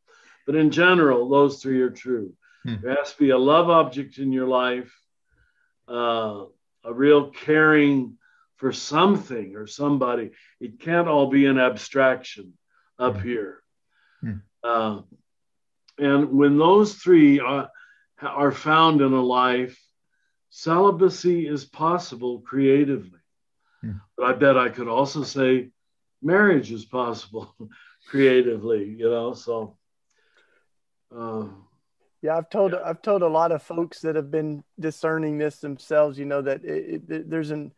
But 0.46 0.56
in 0.56 0.72
general, 0.72 1.30
those 1.30 1.62
three 1.62 1.82
are 1.82 1.90
true. 1.90 2.34
Hmm. 2.64 2.76
There 2.82 2.96
has 2.96 3.14
to 3.14 3.18
be 3.18 3.32
a 3.32 3.38
love 3.38 3.70
object 3.70 4.18
in 4.18 4.32
your 4.32 4.48
life, 4.48 4.94
uh, 5.88 6.46
a 6.84 6.94
real 6.94 7.30
caring 7.30 8.18
for 8.58 8.72
something 8.72 9.56
or 9.56 9.68
somebody. 9.68 10.32
It 10.60 10.80
can't 10.80 11.08
all 11.08 11.28
be 11.28 11.46
an 11.46 11.60
abstraction 11.60 12.54
up 13.00 13.18
hmm. 13.18 13.28
here. 13.28 13.64
Hmm. 14.22 14.34
Uh, 14.64 15.02
and 15.98 16.32
when 16.32 16.58
those 16.58 16.96
three 16.96 17.40
are, 17.40 17.70
are 18.22 18.52
found 18.52 19.02
in 19.02 19.14
a 19.14 19.22
life, 19.22 19.80
celibacy 20.50 21.48
is 21.48 21.66
possible 21.66 22.40
creatively. 22.40 23.20
Hmm. 23.82 23.98
But 24.18 24.26
I 24.26 24.34
bet 24.34 24.58
I 24.58 24.70
could 24.70 24.88
also 24.88 25.24
say 25.24 25.70
marriage 26.22 26.72
is 26.72 26.86
possible 26.86 27.56
creatively, 28.08 28.86
you 28.86 29.10
know, 29.10 29.34
so. 29.34 29.78
Uh, 31.16 31.46
yeah, 32.24 32.38
I've 32.38 32.50
told 32.50 32.74
I've 32.74 33.02
told 33.02 33.22
a 33.22 33.28
lot 33.28 33.52
of 33.52 33.62
folks 33.62 34.00
that 34.00 34.16
have 34.16 34.32
been 34.32 34.64
discerning 34.80 35.38
this 35.38 35.58
themselves. 35.58 36.18
You 36.18 36.26
know 36.26 36.42
that 36.42 36.64
it, 36.64 37.04
it, 37.10 37.30
there's 37.30 37.52
an, 37.52 37.74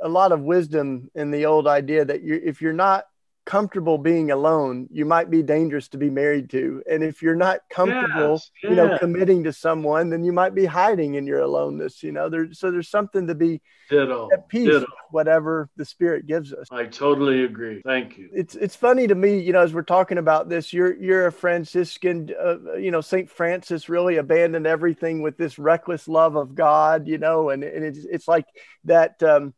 a 0.00 0.08
lot 0.08 0.32
of 0.32 0.40
wisdom 0.40 1.10
in 1.14 1.30
the 1.30 1.46
old 1.46 1.66
idea 1.66 2.04
that 2.04 2.22
you 2.22 2.40
if 2.42 2.60
you're 2.60 2.72
not 2.72 3.04
comfortable 3.50 3.98
being 3.98 4.30
alone, 4.30 4.86
you 4.92 5.04
might 5.04 5.28
be 5.28 5.42
dangerous 5.42 5.88
to 5.88 5.98
be 5.98 6.08
married 6.08 6.48
to. 6.50 6.82
And 6.88 7.02
if 7.02 7.20
you're 7.20 7.34
not 7.34 7.60
comfortable, 7.68 8.34
yes, 8.34 8.50
you 8.62 8.76
know, 8.76 8.96
committing 8.98 9.42
to 9.44 9.52
someone, 9.52 10.10
then 10.10 10.22
you 10.22 10.32
might 10.32 10.54
be 10.54 10.66
hiding 10.66 11.14
in 11.14 11.26
your 11.26 11.40
aloneness. 11.40 12.02
You 12.02 12.12
know, 12.12 12.28
there's 12.28 12.60
so 12.60 12.70
there's 12.70 12.88
something 12.88 13.26
to 13.26 13.34
be 13.34 13.60
Ditto. 13.88 14.28
at 14.32 14.48
peace, 14.48 14.68
Ditto. 14.68 14.86
whatever 15.10 15.68
the 15.76 15.84
Spirit 15.84 16.26
gives 16.26 16.52
us. 16.52 16.68
I 16.70 16.84
totally 16.84 17.44
agree. 17.44 17.82
Thank 17.84 18.18
you. 18.18 18.30
It's 18.32 18.54
it's 18.54 18.76
funny 18.76 19.08
to 19.08 19.14
me, 19.14 19.40
you 19.40 19.52
know, 19.52 19.62
as 19.62 19.74
we're 19.74 19.82
talking 19.82 20.18
about 20.18 20.48
this, 20.48 20.72
you're 20.72 20.94
you're 20.94 21.26
a 21.26 21.32
Franciscan, 21.32 22.30
uh, 22.40 22.74
you 22.74 22.92
know, 22.92 23.00
Saint 23.00 23.28
Francis 23.28 23.88
really 23.88 24.18
abandoned 24.18 24.66
everything 24.66 25.22
with 25.22 25.36
this 25.36 25.58
reckless 25.58 26.06
love 26.06 26.36
of 26.36 26.54
God, 26.54 27.08
you 27.08 27.18
know, 27.18 27.50
and 27.50 27.64
and 27.64 27.84
it's 27.84 28.04
it's 28.04 28.28
like 28.28 28.46
that. 28.84 29.20
Um, 29.22 29.54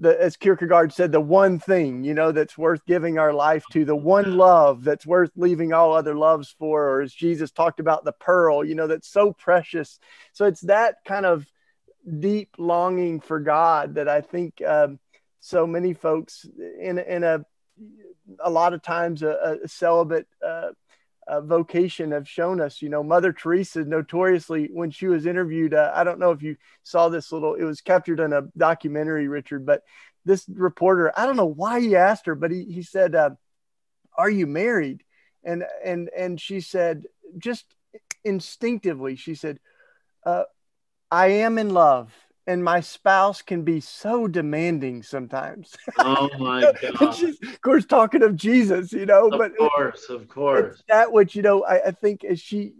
the 0.00 0.20
as 0.20 0.36
Kierkegaard 0.36 0.92
said, 0.92 1.12
the 1.12 1.20
one 1.20 1.58
thing, 1.58 2.04
you 2.04 2.14
know, 2.14 2.32
that's 2.32 2.56
worth 2.56 2.84
giving 2.86 3.18
our 3.18 3.32
life 3.32 3.64
to, 3.72 3.84
the 3.84 3.96
one 3.96 4.36
love 4.36 4.84
that's 4.84 5.06
worth 5.06 5.30
leaving 5.36 5.72
all 5.72 5.92
other 5.92 6.14
loves 6.14 6.54
for, 6.58 6.88
or 6.88 7.00
as 7.00 7.12
Jesus 7.12 7.50
talked 7.50 7.80
about 7.80 8.04
the 8.04 8.12
pearl, 8.12 8.64
you 8.64 8.74
know, 8.74 8.86
that's 8.86 9.08
so 9.08 9.32
precious. 9.32 9.98
So 10.32 10.46
it's 10.46 10.60
that 10.62 10.96
kind 11.04 11.26
of 11.26 11.46
deep 12.20 12.50
longing 12.58 13.20
for 13.20 13.40
God 13.40 13.96
that 13.96 14.08
I 14.08 14.20
think 14.20 14.62
um, 14.66 14.98
so 15.40 15.66
many 15.66 15.94
folks 15.94 16.46
in 16.80 16.98
in 16.98 17.24
a 17.24 17.44
a 18.40 18.50
lot 18.50 18.74
of 18.74 18.82
times 18.82 19.22
a, 19.22 19.58
a 19.64 19.68
celibate 19.68 20.26
uh, 20.46 20.70
uh, 21.28 21.40
vocation 21.40 22.12
have 22.12 22.28
shown 22.28 22.60
us. 22.60 22.80
You 22.80 22.88
know, 22.88 23.02
Mother 23.02 23.32
Teresa 23.32 23.84
notoriously, 23.84 24.70
when 24.72 24.90
she 24.90 25.06
was 25.06 25.26
interviewed, 25.26 25.74
uh, 25.74 25.92
I 25.94 26.04
don't 26.04 26.18
know 26.18 26.30
if 26.30 26.42
you 26.42 26.56
saw 26.82 27.08
this 27.08 27.30
little, 27.30 27.54
it 27.54 27.64
was 27.64 27.80
captured 27.80 28.20
in 28.20 28.32
a 28.32 28.42
documentary, 28.56 29.28
Richard, 29.28 29.66
but 29.66 29.82
this 30.24 30.46
reporter, 30.48 31.12
I 31.16 31.26
don't 31.26 31.36
know 31.36 31.46
why 31.46 31.80
he 31.80 31.96
asked 31.96 32.26
her, 32.26 32.34
but 32.34 32.50
he, 32.50 32.64
he 32.64 32.82
said, 32.82 33.14
uh, 33.14 33.30
Are 34.16 34.30
you 34.30 34.46
married? 34.46 35.02
And, 35.44 35.64
and, 35.84 36.10
and 36.16 36.40
she 36.40 36.60
said, 36.60 37.04
just 37.38 37.64
instinctively, 38.24 39.16
she 39.16 39.34
said, 39.34 39.60
uh, 40.24 40.44
I 41.10 41.28
am 41.28 41.58
in 41.58 41.70
love 41.70 42.12
and 42.48 42.64
my 42.64 42.80
spouse 42.80 43.42
can 43.42 43.62
be 43.62 43.78
so 43.78 44.26
demanding 44.26 45.02
sometimes. 45.02 45.76
Oh 45.98 46.30
my 46.38 46.72
god! 46.98 47.14
She's, 47.14 47.36
of 47.42 47.60
course, 47.60 47.84
talking 47.84 48.22
of 48.22 48.36
Jesus, 48.36 48.90
you 48.90 49.04
know. 49.04 49.28
Of 49.28 49.38
but 49.38 49.56
course, 49.56 50.06
it, 50.08 50.14
of 50.16 50.28
course. 50.28 50.82
That 50.88 51.12
which 51.12 51.36
you 51.36 51.42
know, 51.42 51.62
I, 51.64 51.88
I 51.88 51.90
think 51.90 52.24
as 52.24 52.40
she, 52.40 52.72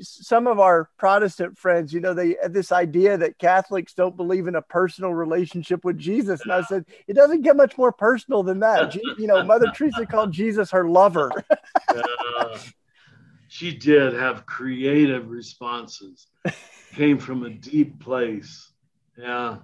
some 0.00 0.48
of 0.48 0.58
our 0.58 0.90
Protestant 0.98 1.56
friends, 1.56 1.94
you 1.94 2.00
know, 2.00 2.12
they 2.12 2.36
have 2.42 2.52
this 2.52 2.72
idea 2.72 3.16
that 3.16 3.38
Catholics 3.38 3.94
don't 3.94 4.16
believe 4.16 4.48
in 4.48 4.56
a 4.56 4.62
personal 4.62 5.14
relationship 5.14 5.84
with 5.84 5.96
Jesus, 5.96 6.40
and 6.42 6.52
I 6.52 6.62
said 6.62 6.84
it 7.06 7.14
doesn't 7.14 7.42
get 7.42 7.56
much 7.56 7.78
more 7.78 7.92
personal 7.92 8.42
than 8.42 8.58
that. 8.60 8.96
you 9.18 9.28
know, 9.28 9.44
Mother 9.44 9.70
Teresa 9.72 10.06
called 10.06 10.32
Jesus 10.32 10.72
her 10.72 10.88
lover. 10.88 11.30
uh, 11.88 12.58
she 13.46 13.72
did 13.76 14.12
have 14.14 14.44
creative 14.44 15.30
responses. 15.30 16.26
Came 16.94 17.18
from 17.18 17.44
a 17.44 17.50
deep 17.50 18.00
place 18.00 18.72
yeah, 19.16 19.58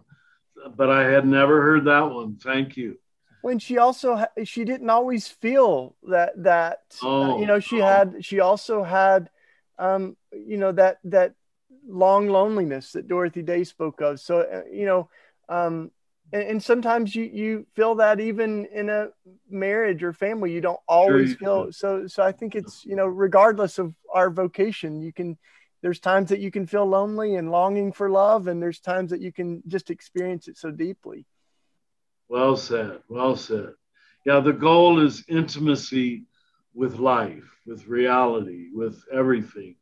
but 0.77 0.91
I 0.91 1.05
had 1.11 1.27
never 1.27 1.63
heard 1.63 1.85
that 1.87 2.11
one. 2.11 2.37
Thank 2.37 2.77
you. 2.77 2.99
When 3.43 3.59
she 3.59 3.79
also 3.79 4.27
she 4.45 4.65
didn't 4.65 4.91
always 4.91 5.27
feel 5.29 5.97
that 6.09 6.33
that 6.43 6.81
oh, 7.03 7.23
uh, 7.23 7.39
you 7.39 7.47
know 7.47 7.61
she 7.61 7.81
oh. 7.81 7.87
had 7.87 8.25
she 8.25 8.41
also 8.41 8.83
had 8.83 9.31
um 9.79 10.17
you 10.33 10.59
know 10.59 10.73
that 10.73 10.99
that 11.05 11.35
long 11.89 12.29
loneliness 12.29 12.93
that 12.93 13.09
Dorothy 13.09 13.43
Day 13.43 13.65
spoke 13.65 14.01
of. 14.01 14.21
So 14.21 14.41
uh, 14.41 14.63
you 14.71 14.85
know 14.85 15.09
um 15.49 15.91
and, 16.33 16.43
and, 16.43 16.63
sometimes 16.63 17.15
you 17.15 17.25
you 17.25 17.67
feel 17.75 17.97
that 17.97 18.21
even 18.21 18.67
in 18.67 18.89
a 18.89 19.09
marriage 19.49 20.03
or 20.03 20.13
family 20.13 20.53
you 20.53 20.61
don't 20.61 20.79
always 20.87 21.31
sure 21.31 21.39
feel 21.39 21.73
so 21.73 22.07
so 22.07 22.23
I 22.23 22.33
think 22.33 22.55
it's 22.55 22.85
you 22.85 22.95
know 22.95 23.07
regardless 23.07 23.79
of 23.79 23.95
our 24.13 24.31
vocation 24.31 25.01
you 25.01 25.13
can 25.13 25.39
there's 25.83 26.01
times 26.01 26.29
that 26.31 26.41
you 26.41 26.51
can 26.51 26.67
feel 26.67 26.87
lonely 26.87 27.37
and 27.37 27.51
longing 27.51 27.93
for 27.93 28.11
love 28.11 28.47
and 28.47 28.63
there's 28.63 28.81
times 28.81 29.11
that 29.11 29.21
you 29.21 29.33
can 29.33 29.63
just 29.67 29.91
experience 29.91 30.49
it 30.49 30.57
so 30.57 30.71
deeply. 30.71 31.27
Well 32.29 32.57
said 32.57 33.01
well 33.09 33.37
said. 33.37 33.75
Yeah 34.25 34.41
the 34.41 34.53
goal 34.53 35.01
is 35.01 35.25
intimacy 35.29 36.25
with 36.75 36.99
life 36.99 37.45
with 37.67 37.87
reality 37.87 38.69
with 38.73 39.03
everything. 39.13 39.77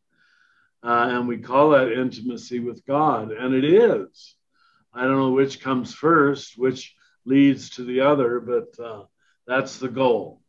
Uh, 0.82 1.08
and 1.10 1.26
we 1.26 1.38
call 1.38 1.70
that 1.70 1.92
intimacy 1.92 2.60
with 2.60 2.84
god 2.86 3.32
and 3.32 3.54
it 3.54 3.64
is. 3.64 4.34
I 4.94 5.02
don't 5.02 5.16
know 5.16 5.32
which 5.32 5.60
comes 5.60 5.94
first 5.94 6.56
which 6.56 6.94
leads 7.24 7.70
to 7.70 7.84
the 7.84 8.00
other 8.00 8.40
but 8.40 8.78
uh, 8.82 9.04
that's 9.46 9.78
the 9.78 9.88
goal 9.88 10.40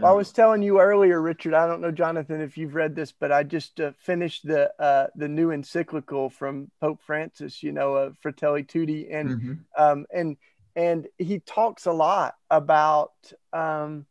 well, 0.00 0.12
I 0.12 0.14
was 0.14 0.32
telling 0.32 0.62
you 0.62 0.80
earlier, 0.80 1.20
Richard. 1.20 1.54
I 1.54 1.66
don't 1.66 1.80
know, 1.80 1.90
Jonathan, 1.90 2.40
if 2.40 2.56
you've 2.56 2.74
read 2.74 2.94
this, 2.94 3.12
but 3.12 3.32
I 3.32 3.42
just 3.42 3.80
uh, 3.80 3.92
finished 3.98 4.46
the 4.46 4.72
uh, 4.80 5.08
the 5.14 5.28
new 5.28 5.50
encyclical 5.50 6.30
from 6.30 6.70
Pope 6.80 7.00
Francis. 7.02 7.62
You 7.62 7.72
know, 7.72 7.94
uh, 7.94 8.10
Fratelli 8.20 8.62
Tutti, 8.62 9.10
and 9.10 9.28
mm-hmm. 9.30 9.52
um, 9.76 10.06
and 10.12 10.36
and 10.76 11.06
he 11.18 11.40
talks 11.40 11.86
a 11.86 11.92
lot 11.92 12.36
about 12.50 13.12
um, 13.52 14.06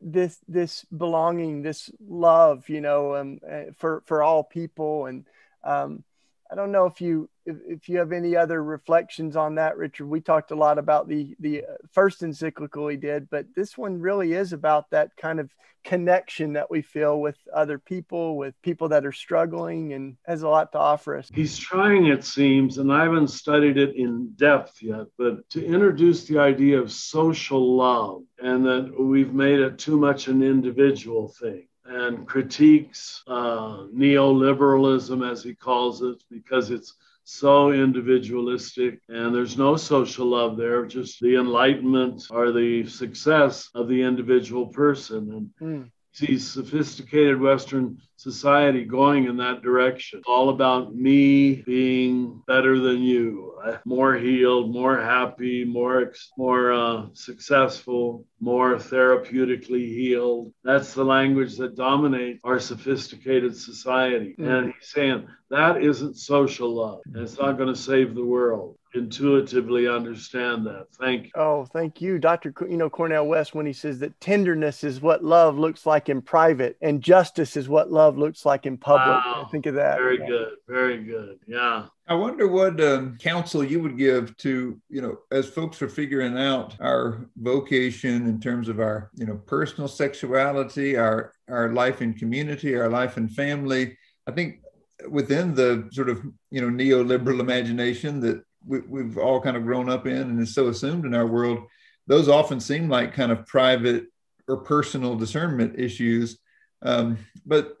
this 0.00 0.38
this 0.48 0.84
belonging, 0.96 1.62
this 1.62 1.90
love. 2.06 2.68
You 2.68 2.80
know, 2.80 3.16
um, 3.16 3.40
uh, 3.48 3.72
for 3.76 4.02
for 4.06 4.22
all 4.22 4.44
people, 4.44 5.06
and 5.06 5.26
um, 5.62 6.04
I 6.50 6.54
don't 6.54 6.72
know 6.72 6.86
if 6.86 7.00
you 7.00 7.28
if, 7.46 7.56
if 7.66 7.88
you 7.88 7.98
have 7.98 8.12
any 8.12 8.36
other 8.36 8.62
reflections 8.62 9.36
on 9.36 9.56
that, 9.56 9.76
Richard. 9.76 10.06
We 10.06 10.20
talked 10.20 10.50
a 10.50 10.56
lot 10.56 10.78
about 10.78 11.08
the 11.08 11.34
the 11.40 11.62
uh, 11.62 11.74
first 11.92 12.22
encyclical 12.22 12.88
he 12.88 12.96
did, 12.96 13.28
but 13.30 13.46
this 13.54 13.76
one 13.76 14.00
really 14.00 14.32
is 14.32 14.52
about 14.52 14.90
that 14.90 15.16
kind 15.16 15.40
of 15.40 15.50
connection 15.84 16.54
that 16.54 16.70
we 16.70 16.80
feel 16.80 17.20
with 17.20 17.36
other 17.54 17.78
people, 17.78 18.38
with 18.38 18.54
people 18.62 18.88
that 18.88 19.04
are 19.04 19.12
struggling, 19.12 19.92
and 19.92 20.16
has 20.26 20.42
a 20.42 20.48
lot 20.48 20.72
to 20.72 20.78
offer 20.78 21.16
us. 21.16 21.28
He's 21.32 21.58
trying, 21.58 22.06
it 22.06 22.24
seems, 22.24 22.78
and 22.78 22.90
I 22.90 23.02
haven't 23.02 23.28
studied 23.28 23.76
it 23.76 23.94
in 23.94 24.32
depth 24.36 24.82
yet, 24.82 25.06
but 25.18 25.48
to 25.50 25.64
introduce 25.64 26.24
the 26.24 26.38
idea 26.38 26.80
of 26.80 26.90
social 26.90 27.76
love, 27.76 28.22
and 28.38 28.64
that 28.64 28.94
we've 28.98 29.34
made 29.34 29.60
it 29.60 29.78
too 29.78 29.98
much 29.98 30.28
an 30.28 30.42
individual 30.42 31.28
thing 31.28 31.68
and 31.86 32.26
critiques 32.26 33.22
uh, 33.26 33.84
neoliberalism, 33.94 35.30
as 35.30 35.42
he 35.42 35.54
calls 35.54 36.02
it, 36.02 36.22
because 36.30 36.70
it's 36.70 36.94
so 37.24 37.72
individualistic 37.72 39.00
and 39.08 39.34
there's 39.34 39.56
no 39.56 39.76
social 39.76 40.26
love 40.26 40.56
there, 40.56 40.84
just 40.84 41.20
the 41.20 41.36
enlightenment 41.36 42.22
or 42.30 42.52
the 42.52 42.86
success 42.86 43.70
of 43.74 43.88
the 43.88 44.02
individual 44.02 44.66
person. 44.66 45.50
And 45.60 45.84
mm 45.84 45.90
sees 46.14 46.48
sophisticated 46.48 47.40
Western 47.40 47.98
society 48.16 48.84
going 48.84 49.24
in 49.24 49.36
that 49.36 49.62
direction. 49.62 50.22
All 50.26 50.48
about 50.50 50.94
me 50.94 51.56
being 51.62 52.40
better 52.46 52.78
than 52.78 53.02
you, 53.02 53.58
more 53.84 54.14
healed, 54.14 54.72
more 54.72 54.98
happy, 54.98 55.64
more 55.64 56.12
more 56.38 56.72
uh, 56.72 57.06
successful, 57.12 58.24
more 58.40 58.76
therapeutically 58.76 59.88
healed. 59.88 60.52
That's 60.62 60.94
the 60.94 61.04
language 61.04 61.56
that 61.56 61.76
dominates 61.76 62.40
our 62.44 62.60
sophisticated 62.60 63.56
society. 63.56 64.36
Mm. 64.38 64.48
And 64.48 64.74
he's 64.74 64.90
saying 64.90 65.26
that 65.50 65.82
isn't 65.82 66.16
social 66.16 66.74
love, 66.74 67.00
and 67.06 67.22
it's 67.22 67.38
not 67.38 67.58
going 67.58 67.74
to 67.74 67.80
save 67.80 68.14
the 68.14 68.24
world. 68.24 68.78
Intuitively 68.94 69.88
understand 69.88 70.66
that. 70.66 70.86
Thank 70.98 71.26
you. 71.26 71.30
Oh, 71.34 71.66
thank 71.66 72.00
you, 72.00 72.18
Dr. 72.18 72.54
You 72.68 72.76
know, 72.76 72.88
Cornel 72.88 73.26
West, 73.26 73.54
when 73.54 73.66
he 73.66 73.72
says 73.72 73.98
that 73.98 74.18
tenderness 74.20 74.84
is 74.84 75.00
what 75.00 75.24
love 75.24 75.58
looks 75.58 75.84
like 75.84 76.08
in 76.08 76.22
private 76.22 76.76
and 76.80 77.02
justice 77.02 77.56
is 77.56 77.68
what 77.68 77.90
love 77.90 78.16
looks 78.16 78.46
like 78.46 78.66
in 78.66 78.76
public. 78.76 79.24
Wow. 79.24 79.48
Think 79.50 79.66
of 79.66 79.74
that. 79.74 79.98
Very 79.98 80.20
yeah. 80.20 80.26
good. 80.26 80.48
Very 80.68 81.02
good. 81.02 81.38
Yeah. 81.46 81.86
I 82.06 82.14
wonder 82.14 82.46
what 82.46 82.80
um, 82.80 83.16
counsel 83.18 83.64
you 83.64 83.80
would 83.80 83.96
give 83.96 84.36
to, 84.38 84.80
you 84.88 85.00
know, 85.00 85.18
as 85.32 85.48
folks 85.48 85.80
are 85.82 85.88
figuring 85.88 86.38
out 86.38 86.76
our 86.80 87.26
vocation 87.36 88.26
in 88.26 88.40
terms 88.40 88.68
of 88.68 88.78
our, 88.78 89.10
you 89.14 89.26
know, 89.26 89.36
personal 89.46 89.88
sexuality, 89.88 90.96
our 90.96 91.32
our 91.48 91.72
life 91.72 92.02
in 92.02 92.14
community, 92.14 92.76
our 92.76 92.88
life 92.88 93.16
in 93.16 93.28
family. 93.28 93.96
I 94.26 94.32
think 94.32 94.60
within 95.08 95.54
the 95.54 95.88
sort 95.92 96.08
of, 96.08 96.22
you 96.50 96.60
know, 96.60 96.68
neoliberal 96.68 97.40
imagination 97.40 98.20
that 98.20 98.44
we, 98.66 98.80
we've 98.80 99.18
all 99.18 99.40
kind 99.40 99.56
of 99.56 99.64
grown 99.64 99.88
up 99.88 100.06
in 100.06 100.16
and 100.16 100.40
is 100.40 100.54
so 100.54 100.68
assumed 100.68 101.04
in 101.04 101.14
our 101.14 101.26
world, 101.26 101.66
those 102.06 102.28
often 102.28 102.60
seem 102.60 102.88
like 102.88 103.14
kind 103.14 103.32
of 103.32 103.46
private 103.46 104.06
or 104.48 104.58
personal 104.58 105.16
discernment 105.16 105.78
issues. 105.78 106.38
Um, 106.82 107.18
but 107.46 107.76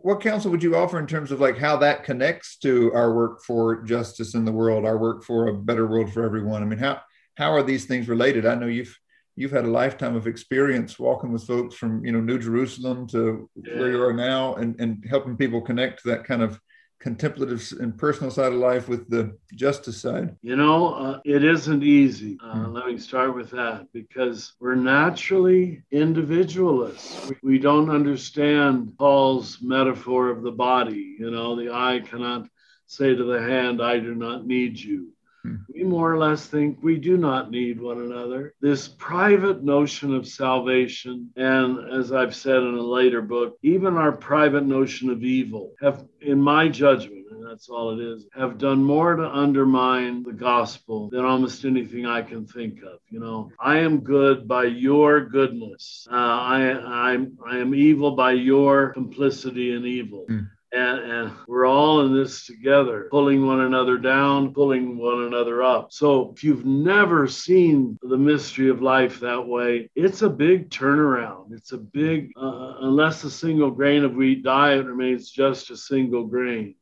what 0.00 0.20
counsel 0.20 0.50
would 0.50 0.62
you 0.62 0.74
offer 0.74 0.98
in 0.98 1.06
terms 1.06 1.30
of 1.30 1.40
like 1.40 1.58
how 1.58 1.76
that 1.76 2.04
connects 2.04 2.56
to 2.58 2.92
our 2.94 3.14
work 3.14 3.42
for 3.42 3.82
justice 3.82 4.34
in 4.34 4.44
the 4.44 4.52
world, 4.52 4.86
our 4.86 4.96
work 4.96 5.22
for 5.22 5.48
a 5.48 5.54
better 5.54 5.86
world 5.86 6.12
for 6.12 6.24
everyone? 6.24 6.62
I 6.62 6.66
mean, 6.66 6.78
how 6.78 7.00
how 7.36 7.52
are 7.52 7.62
these 7.62 7.84
things 7.84 8.08
related? 8.08 8.46
I 8.46 8.54
know 8.54 8.66
you've 8.66 8.96
you've 9.36 9.50
had 9.50 9.64
a 9.64 9.70
lifetime 9.70 10.16
of 10.16 10.26
experience 10.26 10.98
walking 10.98 11.32
with 11.32 11.44
folks 11.46 11.74
from 11.74 12.04
you 12.04 12.12
know 12.12 12.20
New 12.20 12.38
Jerusalem 12.38 13.06
to 13.08 13.50
yeah. 13.54 13.78
where 13.78 13.90
you 13.90 14.02
are 14.02 14.14
now, 14.14 14.54
and 14.54 14.80
and 14.80 15.04
helping 15.08 15.36
people 15.36 15.60
connect 15.60 16.02
to 16.02 16.08
that 16.10 16.24
kind 16.24 16.42
of 16.42 16.58
contemplative 17.02 17.72
and 17.80 17.98
personal 17.98 18.30
side 18.30 18.52
of 18.52 18.58
life 18.60 18.88
with 18.88 19.10
the 19.10 19.36
justice 19.54 20.00
side? 20.00 20.36
You 20.40 20.54
know, 20.54 20.94
uh, 20.94 21.20
it 21.24 21.42
isn't 21.42 21.82
easy. 21.82 22.38
Uh, 22.42 22.54
mm. 22.54 22.74
Let 22.74 22.86
me 22.86 22.96
start 22.96 23.34
with 23.34 23.50
that 23.50 23.88
because 23.92 24.52
we're 24.60 24.76
naturally 24.76 25.82
individualists. 25.90 27.28
We, 27.28 27.36
we 27.42 27.58
don't 27.58 27.90
understand 27.90 28.96
Paul's 28.96 29.58
metaphor 29.60 30.28
of 30.28 30.42
the 30.42 30.52
body. 30.52 31.16
You 31.18 31.32
know, 31.32 31.56
the 31.56 31.74
eye 31.74 32.00
cannot 32.08 32.48
say 32.86 33.14
to 33.14 33.24
the 33.24 33.42
hand, 33.42 33.82
I 33.82 33.98
do 33.98 34.14
not 34.14 34.46
need 34.46 34.78
you. 34.78 35.08
Hmm. 35.42 35.56
We 35.74 35.82
more 35.82 36.12
or 36.12 36.18
less 36.18 36.46
think 36.46 36.78
we 36.82 36.96
do 36.98 37.16
not 37.16 37.50
need 37.50 37.80
one 37.80 38.00
another. 38.00 38.54
This 38.60 38.86
private 38.86 39.64
notion 39.64 40.14
of 40.14 40.28
salvation, 40.28 41.30
and 41.36 41.92
as 41.92 42.12
I've 42.12 42.34
said 42.34 42.58
in 42.58 42.74
a 42.74 42.82
later 42.82 43.22
book, 43.22 43.58
even 43.62 43.96
our 43.96 44.12
private 44.12 44.64
notion 44.64 45.10
of 45.10 45.24
evil 45.24 45.72
have, 45.80 46.04
in 46.20 46.40
my 46.40 46.68
judgment, 46.68 47.26
and 47.32 47.44
that's 47.44 47.68
all 47.68 47.98
it 47.98 48.00
is, 48.00 48.26
have 48.34 48.58
done 48.58 48.84
more 48.84 49.16
to 49.16 49.28
undermine 49.28 50.22
the 50.22 50.32
gospel 50.32 51.10
than 51.10 51.24
almost 51.24 51.64
anything 51.64 52.06
I 52.06 52.22
can 52.22 52.46
think 52.46 52.82
of. 52.82 53.00
You 53.10 53.18
know, 53.18 53.50
I 53.58 53.78
am 53.78 54.00
good 54.00 54.46
by 54.46 54.64
your 54.64 55.20
goodness. 55.24 56.06
Uh, 56.10 56.14
I, 56.14 57.10
I'm, 57.10 57.36
I 57.44 57.58
am 57.58 57.74
evil 57.74 58.12
by 58.12 58.32
your 58.32 58.90
complicity 58.90 59.72
in 59.74 59.86
evil. 59.86 60.26
Mm 60.30 60.48
and, 60.72 60.98
and 61.00 61.32
we're 61.46 61.66
all 61.66 62.00
in 62.00 62.14
this 62.14 62.46
together, 62.46 63.08
pulling 63.10 63.46
one 63.46 63.60
another 63.60 63.98
down, 63.98 64.54
pulling 64.54 64.96
one 64.96 65.24
another 65.24 65.62
up. 65.62 65.92
So 65.92 66.32
if 66.32 66.42
you've 66.42 66.64
never 66.64 67.28
seen 67.28 67.98
the 68.00 68.16
mystery 68.16 68.70
of 68.70 68.80
life 68.80 69.20
that 69.20 69.46
way, 69.46 69.90
it's 69.94 70.22
a 70.22 70.30
big 70.30 70.70
turnaround. 70.70 71.52
It's 71.52 71.72
a 71.72 71.78
big, 71.78 72.30
uh, 72.36 72.76
unless 72.80 73.22
a 73.24 73.30
single 73.30 73.70
grain 73.70 74.02
of 74.02 74.14
wheat 74.14 74.42
die, 74.42 74.74
it 74.74 74.86
remains 74.86 75.30
just 75.30 75.70
a 75.70 75.76
single 75.76 76.24
grain. 76.24 76.74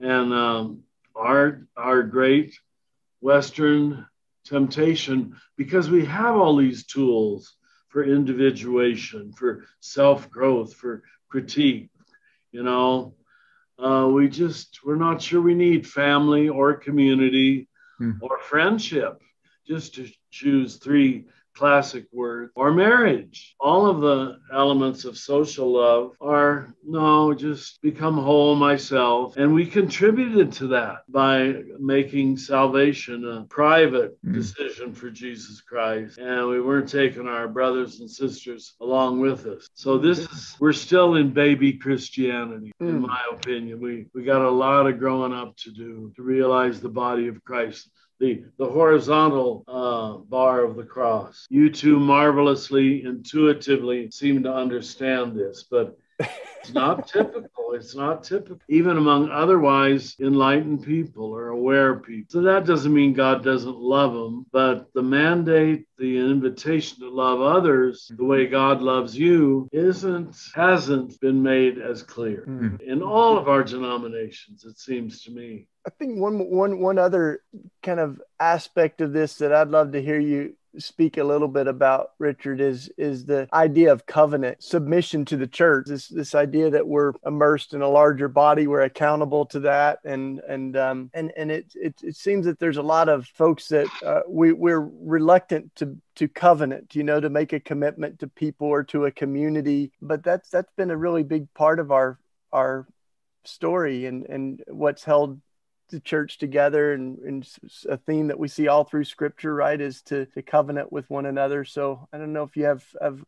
And 0.00 0.32
um, 0.32 0.82
our 1.14 1.66
our 1.76 2.02
great 2.02 2.58
Western 3.20 4.06
temptation, 4.44 5.36
because 5.56 5.90
we 5.90 6.04
have 6.06 6.36
all 6.36 6.56
these 6.56 6.86
tools 6.86 7.56
for 7.88 8.04
individuation, 8.04 9.32
for 9.32 9.64
self 9.80 10.30
growth, 10.30 10.74
for 10.74 11.02
critique 11.28 11.90
you 12.56 12.62
know, 12.62 13.12
uh, 13.78 14.08
we 14.10 14.30
just, 14.30 14.78
we're 14.82 14.96
not 14.96 15.20
sure 15.20 15.42
we 15.42 15.54
need 15.54 15.86
family 15.86 16.48
or 16.48 16.72
community 16.72 17.68
hmm. 17.98 18.12
or 18.22 18.38
friendship, 18.38 19.20
just 19.66 19.96
to 19.96 20.08
choose 20.30 20.76
three 20.76 21.26
classic 21.56 22.04
word, 22.12 22.50
or 22.54 22.72
marriage. 22.72 23.54
All 23.58 23.86
of 23.86 24.00
the 24.00 24.38
elements 24.52 25.04
of 25.04 25.16
social 25.16 25.72
love 25.72 26.16
are 26.20 26.74
no, 26.84 27.34
just 27.34 27.80
become 27.82 28.18
whole 28.18 28.54
myself. 28.54 29.36
And 29.36 29.54
we 29.54 29.66
contributed 29.66 30.52
to 30.52 30.68
that 30.68 30.98
by 31.08 31.62
making 31.78 32.36
salvation 32.36 33.24
a 33.24 33.44
private 33.44 34.16
mm. 34.24 34.34
decision 34.34 34.92
for 34.94 35.10
Jesus 35.10 35.60
Christ. 35.62 36.18
And 36.18 36.48
we 36.48 36.60
weren't 36.60 36.88
taking 36.88 37.26
our 37.26 37.48
brothers 37.48 38.00
and 38.00 38.10
sisters 38.10 38.74
along 38.80 39.20
with 39.20 39.46
us. 39.46 39.68
So 39.74 39.98
this 39.98 40.18
is, 40.18 40.56
we're 40.60 40.72
still 40.72 41.16
in 41.16 41.32
baby 41.32 41.72
Christianity, 41.74 42.72
mm. 42.80 42.88
in 42.88 43.00
my 43.00 43.20
opinion. 43.32 43.80
We, 43.80 44.06
we 44.14 44.24
got 44.24 44.42
a 44.42 44.50
lot 44.50 44.86
of 44.86 44.98
growing 44.98 45.32
up 45.32 45.56
to 45.58 45.70
do 45.70 46.12
to 46.16 46.22
realize 46.22 46.80
the 46.80 46.88
body 46.88 47.28
of 47.28 47.42
Christ 47.44 47.90
the, 48.18 48.44
the 48.58 48.66
horizontal 48.66 49.64
uh, 49.68 50.18
bar 50.28 50.64
of 50.64 50.76
the 50.76 50.84
cross. 50.84 51.46
You 51.50 51.70
two 51.70 51.98
marvelously, 51.98 53.04
intuitively 53.04 54.10
seem 54.10 54.42
to 54.44 54.52
understand 54.52 55.36
this, 55.36 55.64
but 55.70 55.98
it's 56.18 56.72
not 56.72 57.08
typical. 57.08 57.72
It's 57.74 57.94
not 57.94 58.24
typical, 58.24 58.60
even 58.68 58.96
among 58.96 59.28
otherwise 59.30 60.16
enlightened 60.20 60.84
people 60.84 61.24
or 61.24 61.48
aware 61.48 61.96
people. 61.96 62.26
So 62.30 62.42
that 62.42 62.64
doesn't 62.64 62.92
mean 62.92 63.12
God 63.12 63.44
doesn't 63.44 63.78
love 63.78 64.12
them, 64.14 64.46
but 64.52 64.92
the 64.94 65.02
mandate, 65.02 65.86
the 65.98 66.18
invitation 66.18 67.00
to 67.00 67.10
love 67.10 67.40
others 67.40 68.10
the 68.16 68.24
way 68.24 68.46
God 68.46 68.82
loves 68.82 69.16
you 69.16 69.68
isn't, 69.72 70.36
hasn't 70.54 71.20
been 71.20 71.42
made 71.42 71.78
as 71.78 72.02
clear 72.02 72.44
mm. 72.46 72.80
in 72.80 73.02
all 73.02 73.38
of 73.38 73.48
our 73.48 73.62
denominations, 73.62 74.64
it 74.64 74.78
seems 74.78 75.22
to 75.24 75.30
me. 75.30 75.68
I 75.86 75.90
think 75.90 76.18
one 76.18 76.50
one 76.50 76.80
one 76.80 76.98
other 76.98 77.42
kind 77.82 78.00
of 78.00 78.20
aspect 78.40 79.00
of 79.00 79.12
this 79.12 79.36
that 79.36 79.52
I'd 79.52 79.68
love 79.68 79.92
to 79.92 80.02
hear 80.02 80.18
you 80.18 80.56
speak 80.78 81.16
a 81.16 81.24
little 81.24 81.48
bit 81.48 81.66
about 81.66 82.12
richard 82.18 82.60
is 82.60 82.90
is 82.96 83.24
the 83.24 83.48
idea 83.52 83.92
of 83.92 84.06
covenant 84.06 84.62
submission 84.62 85.24
to 85.24 85.36
the 85.36 85.46
church. 85.46 85.86
This 85.86 86.08
this 86.08 86.34
idea 86.34 86.70
that 86.70 86.86
we're 86.86 87.12
immersed 87.24 87.74
in 87.74 87.82
a 87.82 87.88
larger 87.88 88.28
body 88.28 88.66
we're 88.66 88.82
accountable 88.82 89.46
to 89.46 89.60
that. 89.60 90.00
And 90.04 90.40
and 90.40 90.76
um 90.76 91.10
and 91.14 91.32
and 91.36 91.50
it 91.50 91.72
it, 91.74 91.94
it 92.02 92.16
seems 92.16 92.46
that 92.46 92.58
there's 92.58 92.76
a 92.76 92.82
lot 92.82 93.08
of 93.08 93.26
folks 93.26 93.68
that 93.68 93.88
uh, 94.04 94.20
we 94.28 94.52
we're 94.52 94.80
reluctant 94.80 95.74
to 95.76 95.96
to 96.16 96.28
covenant 96.28 96.94
you 96.94 97.02
know 97.02 97.20
to 97.20 97.30
make 97.30 97.52
a 97.52 97.60
commitment 97.60 98.18
to 98.20 98.28
people 98.28 98.68
or 98.68 98.82
to 98.84 99.06
a 99.06 99.10
community. 99.10 99.92
But 100.00 100.22
that's 100.22 100.50
that's 100.50 100.72
been 100.76 100.90
a 100.90 100.96
really 100.96 101.22
big 101.22 101.52
part 101.54 101.80
of 101.80 101.90
our 101.90 102.18
our 102.52 102.86
story 103.44 104.06
and 104.06 104.26
and 104.26 104.62
what's 104.68 105.04
held 105.04 105.40
the 105.88 106.00
church 106.00 106.38
together 106.38 106.92
and, 106.92 107.18
and, 107.18 107.48
a 107.88 107.96
theme 107.96 108.28
that 108.28 108.38
we 108.38 108.48
see 108.48 108.68
all 108.68 108.84
through 108.84 109.04
scripture 109.04 109.54
right 109.54 109.80
is 109.80 110.02
to, 110.02 110.26
to 110.26 110.42
covenant 110.42 110.90
with 110.92 111.08
one 111.10 111.26
another 111.26 111.64
so 111.64 112.08
i 112.12 112.18
don't 112.18 112.32
know 112.32 112.42
if 112.42 112.56
you 112.56 112.64
have, 112.64 112.84
have 113.00 113.22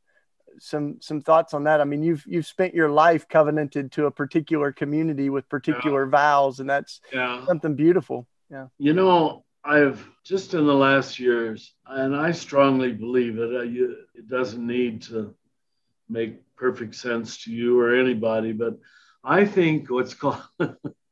some 0.58 0.96
some 1.00 1.20
thoughts 1.20 1.54
on 1.54 1.64
that 1.64 1.80
i 1.80 1.84
mean 1.84 2.02
you've 2.02 2.24
you've 2.26 2.46
spent 2.46 2.74
your 2.74 2.90
life 2.90 3.28
covenanted 3.28 3.92
to 3.92 4.06
a 4.06 4.10
particular 4.10 4.72
community 4.72 5.30
with 5.30 5.48
particular 5.48 6.04
yeah. 6.04 6.10
vows 6.10 6.60
and 6.60 6.68
that's 6.68 7.00
yeah. 7.12 7.44
something 7.46 7.74
beautiful 7.74 8.26
yeah 8.50 8.66
you 8.78 8.92
know 8.92 9.44
i've 9.64 10.08
just 10.24 10.54
in 10.54 10.66
the 10.66 10.74
last 10.74 11.18
years 11.18 11.74
and 11.86 12.16
i 12.16 12.32
strongly 12.32 12.92
believe 12.92 13.38
it 13.38 13.54
uh, 13.54 13.94
it 14.14 14.28
doesn't 14.28 14.66
need 14.66 15.02
to 15.02 15.34
make 16.08 16.40
perfect 16.56 16.94
sense 16.94 17.44
to 17.44 17.52
you 17.52 17.78
or 17.78 17.94
anybody 17.94 18.52
but 18.52 18.78
i 19.22 19.44
think 19.44 19.90
what's 19.90 20.14
called 20.14 20.42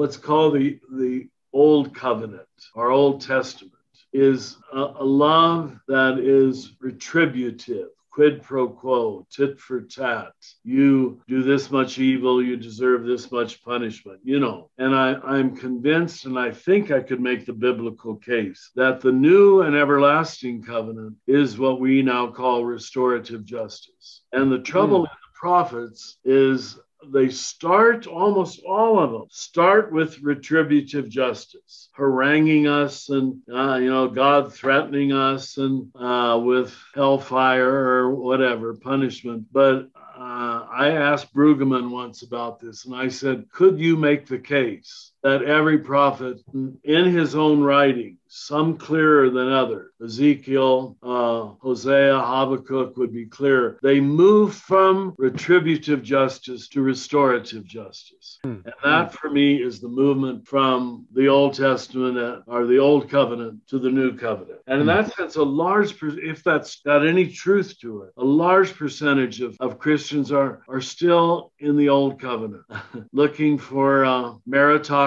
what's 0.00 0.16
called 0.16 0.54
the, 0.54 0.78
the 0.92 1.28
Old 1.52 1.94
Covenant, 1.94 2.48
our 2.74 2.90
Old 2.90 3.20
Testament, 3.20 3.74
is 4.14 4.56
a, 4.72 4.78
a 4.78 5.04
love 5.04 5.78
that 5.88 6.18
is 6.18 6.72
retributive 6.80 7.88
quid 8.10 8.42
pro 8.42 8.66
quo, 8.66 9.26
tit 9.30 9.60
for 9.60 9.82
tat. 9.82 10.32
You 10.64 11.20
do 11.28 11.42
this 11.42 11.70
much 11.70 11.98
evil, 11.98 12.42
you 12.42 12.56
deserve 12.56 13.04
this 13.04 13.30
much 13.30 13.62
punishment, 13.62 14.20
you 14.24 14.40
know. 14.40 14.70
And 14.78 14.96
I, 14.96 15.16
I'm 15.22 15.54
convinced, 15.54 16.24
and 16.24 16.38
I 16.38 16.50
think 16.50 16.90
I 16.90 17.00
could 17.00 17.20
make 17.20 17.44
the 17.44 17.52
biblical 17.52 18.16
case, 18.16 18.70
that 18.76 19.02
the 19.02 19.12
new 19.12 19.60
and 19.60 19.76
everlasting 19.76 20.62
covenant 20.62 21.16
is 21.26 21.58
what 21.58 21.78
we 21.78 22.00
now 22.00 22.26
call 22.28 22.64
restorative 22.64 23.44
justice. 23.44 24.22
And 24.32 24.50
the 24.50 24.60
trouble 24.60 25.00
mm. 25.00 25.04
in 25.04 25.10
the 25.10 25.38
prophets 25.38 26.16
is 26.24 26.78
they 27.08 27.28
start 27.28 28.06
almost 28.06 28.60
all 28.66 28.98
of 28.98 29.10
them 29.10 29.24
start 29.30 29.92
with 29.92 30.20
retributive 30.20 31.08
justice 31.08 31.88
haranguing 31.92 32.66
us 32.66 33.08
and 33.08 33.40
uh, 33.52 33.76
you 33.76 33.90
know 33.90 34.08
god 34.08 34.52
threatening 34.52 35.12
us 35.12 35.56
and 35.58 35.90
uh, 35.94 36.38
with 36.42 36.76
hellfire 36.94 37.68
or 37.68 38.14
whatever 38.14 38.74
punishment. 38.74 39.46
But 39.52 39.88
uh, 40.18 40.66
I 40.70 40.90
asked 40.90 41.32
Brueggemann 41.34 41.90
once 41.90 42.22
about 42.22 42.60
this, 42.60 42.84
and 42.84 42.94
I 42.94 43.08
said, 43.08 43.50
Could 43.50 43.78
you 43.78 43.96
make 43.96 44.26
the 44.26 44.38
case 44.38 45.09
that 45.22 45.42
every 45.42 45.78
prophet 45.78 46.38
in 46.54 47.04
his 47.04 47.34
own 47.34 47.62
writing, 47.62 48.16
some 48.32 48.76
clearer 48.78 49.28
than 49.28 49.52
other, 49.52 49.90
Ezekiel, 50.02 50.96
uh, 51.02 51.48
Hosea, 51.60 52.18
Habakkuk 52.18 52.96
would 52.96 53.12
be 53.12 53.26
clear, 53.26 53.78
they 53.82 54.00
move 54.00 54.54
from 54.54 55.14
retributive 55.18 56.02
justice 56.02 56.68
to 56.68 56.80
restorative 56.80 57.64
justice. 57.64 58.38
Mm. 58.46 58.64
And 58.64 58.74
that 58.84 59.12
for 59.12 59.30
me 59.30 59.60
is 59.60 59.80
the 59.80 59.88
movement 59.88 60.46
from 60.46 61.06
the 61.12 61.26
Old 61.26 61.54
Testament 61.54 62.16
uh, 62.18 62.40
or 62.46 62.66
the 62.66 62.78
Old 62.78 63.10
Covenant 63.10 63.66
to 63.66 63.80
the 63.80 63.90
New 63.90 64.16
Covenant. 64.16 64.60
And 64.68 64.80
in 64.80 64.86
mm. 64.86 64.94
that 64.94 65.14
sense, 65.14 65.34
a 65.34 65.42
large, 65.42 66.00
if 66.00 66.44
that's 66.44 66.80
got 66.82 67.04
any 67.04 67.26
truth 67.26 67.78
to 67.80 68.02
it, 68.02 68.12
a 68.16 68.24
large 68.24 68.74
percentage 68.74 69.40
of, 69.40 69.56
of 69.58 69.80
Christians 69.80 70.30
are, 70.30 70.62
are 70.68 70.80
still 70.80 71.52
in 71.58 71.76
the 71.76 71.88
Old 71.88 72.20
Covenant, 72.20 72.64
looking 73.12 73.58
for 73.58 74.04
uh, 74.04 74.34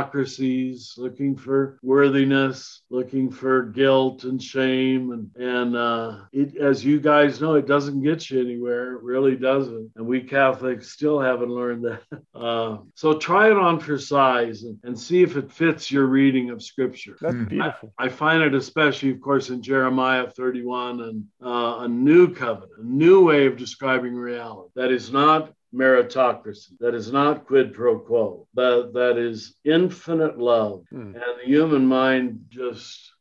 meritocracies, 0.03 0.97
looking 0.97 1.35
for 1.35 1.77
worthiness, 1.81 2.81
looking 2.89 3.31
for 3.31 3.63
guilt 3.63 4.23
and 4.23 4.41
shame. 4.41 5.11
And, 5.11 5.31
and 5.35 5.75
uh, 5.75 6.19
it, 6.31 6.57
as 6.57 6.83
you 6.83 6.99
guys 6.99 7.41
know, 7.41 7.55
it 7.55 7.67
doesn't 7.67 8.03
get 8.03 8.29
you 8.29 8.41
anywhere. 8.41 8.93
It 8.93 9.03
really 9.03 9.35
doesn't. 9.35 9.91
And 9.95 10.05
we 10.05 10.21
Catholics 10.21 10.89
still 10.89 11.19
haven't 11.19 11.49
learned 11.49 11.85
that. 11.85 12.01
Uh, 12.33 12.79
so 12.95 13.17
try 13.17 13.49
it 13.49 13.57
on 13.57 13.79
for 13.79 13.97
size 13.97 14.63
and, 14.63 14.77
and 14.83 14.99
see 14.99 15.21
if 15.21 15.37
it 15.37 15.51
fits 15.51 15.91
your 15.91 16.07
reading 16.07 16.49
of 16.49 16.63
Scripture. 16.63 17.15
That's 17.21 17.35
hmm. 17.35 17.45
beautiful. 17.45 17.93
I, 17.97 18.05
I 18.05 18.09
find 18.09 18.43
it 18.43 18.55
especially, 18.55 19.11
of 19.11 19.21
course, 19.21 19.49
in 19.49 19.61
Jeremiah 19.61 20.29
31 20.29 21.01
and 21.01 21.25
uh, 21.41 21.83
a 21.83 21.87
new 21.87 22.33
covenant, 22.33 22.71
a 22.79 22.83
new 22.83 23.23
way 23.23 23.45
of 23.45 23.55
describing 23.55 24.15
reality 24.15 24.71
that 24.75 24.91
is 24.91 25.11
not 25.11 25.53
meritocracy, 25.73 26.77
that 26.79 26.93
is 26.93 27.11
not 27.11 27.45
quid 27.45 27.73
pro 27.73 27.99
quo, 27.99 28.47
but 28.53 28.93
that 28.93 29.17
is 29.17 29.55
infinite 29.65 30.37
love. 30.37 30.85
Mm. 30.93 31.15
And 31.15 31.39
the 31.41 31.45
human 31.45 31.85
mind 31.85 32.45
just 32.49 33.11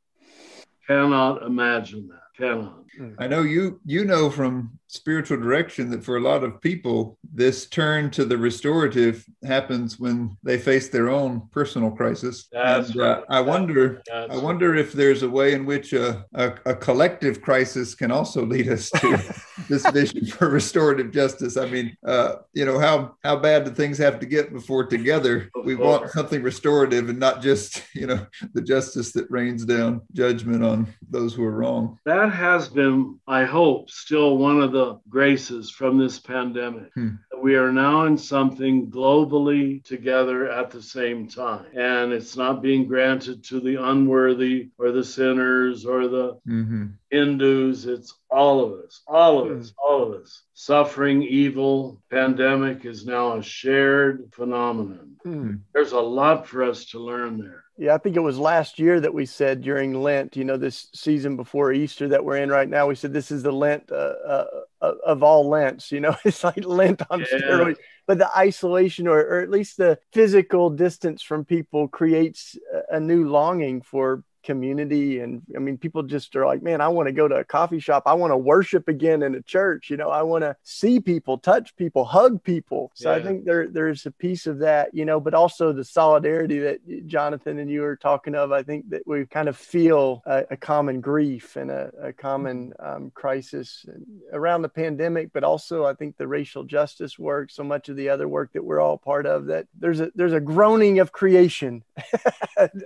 cannot 0.87 1.43
imagine 1.43 2.09
that. 2.09 2.19
Cannot. 2.37 2.82
Hmm. 2.97 3.15
I 3.19 3.27
know 3.27 3.43
you 3.43 3.81
you 3.85 4.05
know 4.05 4.31
from 4.31 4.79
spiritual 4.93 5.39
direction 5.39 5.91
that 5.91 6.05
for 6.05 6.19
a 6.19 6.21
lot 6.21 6.45
of 6.45 6.61
people, 6.61 7.19
this 7.33 7.67
turn 7.67 8.11
to 8.11 8.27
the 8.27 8.37
restorative 8.37 9.25
happens 9.43 9.99
when 9.99 10.37
they 10.43 10.59
face 10.59 10.91
their 10.91 11.09
own 11.09 11.49
personal 11.51 11.91
crisis. 11.91 12.49
That's 12.53 12.91
and, 12.91 13.01
uh. 13.01 13.23
I 13.31 13.41
wonder, 13.41 14.03
That's 14.07 14.35
I 14.35 14.37
wonder 14.37 14.75
if 14.75 14.93
there's 14.93 15.23
a 15.23 15.31
way 15.31 15.55
in 15.55 15.65
which 15.65 15.95
a, 15.95 16.27
a, 16.35 16.53
a 16.67 16.75
collective 16.75 17.41
crisis 17.41 17.95
can 17.95 18.11
also 18.11 18.45
lead 18.45 18.69
us 18.69 18.91
to 18.91 19.35
this 19.69 19.89
vision 19.91 20.27
for 20.27 20.51
restorative 20.51 21.11
justice. 21.11 21.57
I 21.57 21.67
mean, 21.67 21.97
uh, 22.07 22.37
you 22.53 22.67
know, 22.67 22.79
how 22.79 23.17
how 23.25 23.37
bad 23.37 23.65
do 23.65 23.71
things 23.71 23.97
have 23.97 24.21
to 24.21 24.27
get 24.27 24.53
before 24.53 24.85
together 24.85 25.51
we 25.65 25.75
want 25.75 26.11
something 26.11 26.43
restorative 26.43 27.09
and 27.09 27.19
not 27.19 27.41
just 27.41 27.83
you 27.95 28.07
know 28.07 28.27
the 28.53 28.61
justice 28.61 29.13
that 29.13 29.31
rains 29.31 29.65
down 29.65 30.03
judgment 30.13 30.63
on 30.63 30.87
those 31.09 31.33
who 31.33 31.45
are 31.45 31.53
wrong. 31.53 31.99
That 32.05 32.31
has 32.31 32.69
been, 32.69 32.82
I 33.27 33.45
hope, 33.45 33.91
still 33.91 34.37
one 34.39 34.61
of 34.61 34.73
the 34.73 35.01
graces 35.09 35.71
from 35.71 35.99
this 35.99 36.19
pandemic. 36.19 36.93
Hmm. 36.95 37.17
We 37.41 37.57
are 37.57 37.73
now 37.73 38.05
in 38.05 38.17
something 38.17 38.91
globally 38.91 39.83
together 39.85 40.51
at 40.51 40.71
the 40.71 40.83
same 40.83 41.29
time. 41.29 41.67
And 41.77 42.13
it's 42.13 42.37
not 42.37 42.63
being 42.63 42.87
granted 42.87 43.45
to 43.45 43.61
the 43.61 43.83
unworthy 43.83 44.71
or 44.79 44.93
the 44.93 45.05
sinners 45.05 45.85
or 45.85 46.09
the 46.09 46.39
mm-hmm. 46.49 46.87
Hindus. 47.11 47.87
It's 47.87 48.15
all 48.31 48.65
of 48.65 48.73
us, 48.85 49.03
all 49.07 49.41
of 49.41 49.59
us, 49.59 49.71
hmm. 49.71 49.75
all 49.85 50.03
of 50.03 50.23
us. 50.23 50.43
Suffering, 50.55 51.23
evil, 51.23 52.01
pandemic 52.11 52.85
is 52.85 53.05
now 53.05 53.37
a 53.37 53.43
shared 53.43 54.33
phenomenon. 54.33 55.17
Hmm. 55.25 55.55
There's 55.75 55.93
a 55.93 56.01
lot 56.01 56.47
for 56.47 56.63
us 56.63 56.87
to 56.87 56.99
learn 56.99 57.39
there. 57.39 57.65
Yeah, 57.79 57.95
I 57.95 57.99
think 57.99 58.17
it 58.17 58.21
was 58.21 58.39
last 58.39 58.79
year 58.79 59.01
that 59.01 59.15
we 59.15 59.25
said 59.25 59.63
during 59.63 59.95
Lent, 59.95 60.37
you 60.37 60.45
know, 60.45 60.59
this 60.59 60.89
season 60.95 61.37
before 61.37 61.73
Easter 61.73 62.07
that 62.09 62.25
we're 62.25 62.37
in 62.37 62.51
right 62.51 62.69
now, 62.69 62.87
we 62.87 62.95
said 62.95 63.13
this 63.15 63.31
is 63.31 63.43
the 63.43 63.53
Lent 63.53 63.91
uh, 63.91 63.95
uh, 63.95 64.45
of 64.81 65.23
all 65.23 65.49
Lents. 65.49 65.91
You 65.91 66.01
know, 66.01 66.15
it's 66.25 66.45
like 66.45 66.65
Lent 66.65 67.03
on 67.09 67.21
yeah. 67.21 67.27
steroids. 67.39 67.79
But 68.07 68.19
the 68.19 68.31
isolation, 68.37 69.09
or, 69.09 69.21
or 69.21 69.41
at 69.41 69.51
least 69.51 69.79
the 69.79 69.99
physical 70.13 70.69
distance 70.69 71.23
from 71.23 71.45
people, 71.45 71.89
creates 71.89 72.57
a 72.91 73.01
new 73.01 73.29
longing 73.29 73.81
for 73.81 74.23
community 74.43 75.21
and 75.21 75.43
i 75.57 75.59
mean 75.59 75.77
people 75.77 76.03
just 76.03 76.35
are 76.37 76.47
like 76.47 76.63
man 76.63 76.81
i 76.81 76.89
want 76.89 77.07
to 77.07 77.13
go 77.13 77.29
to 77.29 77.37
a 77.37 77.45
coffee 77.45 77.79
shop. 77.79 78.03
I 78.07 78.15
want 78.15 78.33
to 78.33 78.37
worship 78.37 78.89
again 78.89 79.23
in 79.23 79.35
a 79.35 79.43
church 79.43 79.91
you 79.91 79.97
know 79.97 80.09
i 80.09 80.23
want 80.23 80.43
to 80.43 80.57
see 80.63 81.01
people 81.01 81.39
touch 81.39 81.75
people 81.77 82.05
hug 82.05 82.43
people. 82.43 82.91
So 82.95 83.11
yeah. 83.11 83.17
i 83.17 83.23
think 83.23 83.45
there 83.45 83.69
there's 83.69 84.07
a 84.07 84.11
piece 84.11 84.47
of 84.47 84.59
that 84.61 84.93
you 84.93 85.05
know 85.05 85.21
but 85.21 85.35
also 85.35 85.73
the 85.73 85.85
solidarity 85.85 86.59
that 86.59 87.07
jonathan 87.07 87.59
and 87.59 87.71
you 87.71 87.85
are 87.85 87.97
talking 87.97 88.35
of 88.35 88.53
i 88.53 88.63
think 88.63 88.89
that 88.91 89.03
we 89.07 89.27
kind 89.27 89.49
of 89.49 89.57
feel 89.57 90.23
a, 90.27 90.45
a 90.51 90.57
common 90.57 91.01
grief 91.01 91.57
and 91.57 91.71
a, 91.71 91.91
a 92.01 92.13
common 92.13 92.73
um, 92.81 93.11
crisis 93.15 93.85
around 94.33 94.63
the 94.63 94.69
pandemic 94.69 95.31
but 95.33 95.45
also 95.45 95.85
i 95.85 95.95
think 95.95 96.17
the 96.17 96.27
racial 96.27 96.65
justice 96.65 97.19
work 97.19 97.51
so 97.51 97.63
much 97.63 97.89
of 97.89 97.97
the 97.97 98.09
other 98.09 98.29
work 98.29 98.53
that 98.53 98.65
we're 98.65 98.81
all 98.81 98.99
part 98.99 99.27
of 99.27 99.47
that 99.47 99.67
there's 99.79 100.01
a 100.01 100.11
there's 100.15 100.33
a 100.33 100.41
groaning 100.41 100.99
of 100.99 101.13
creation. 101.13 101.83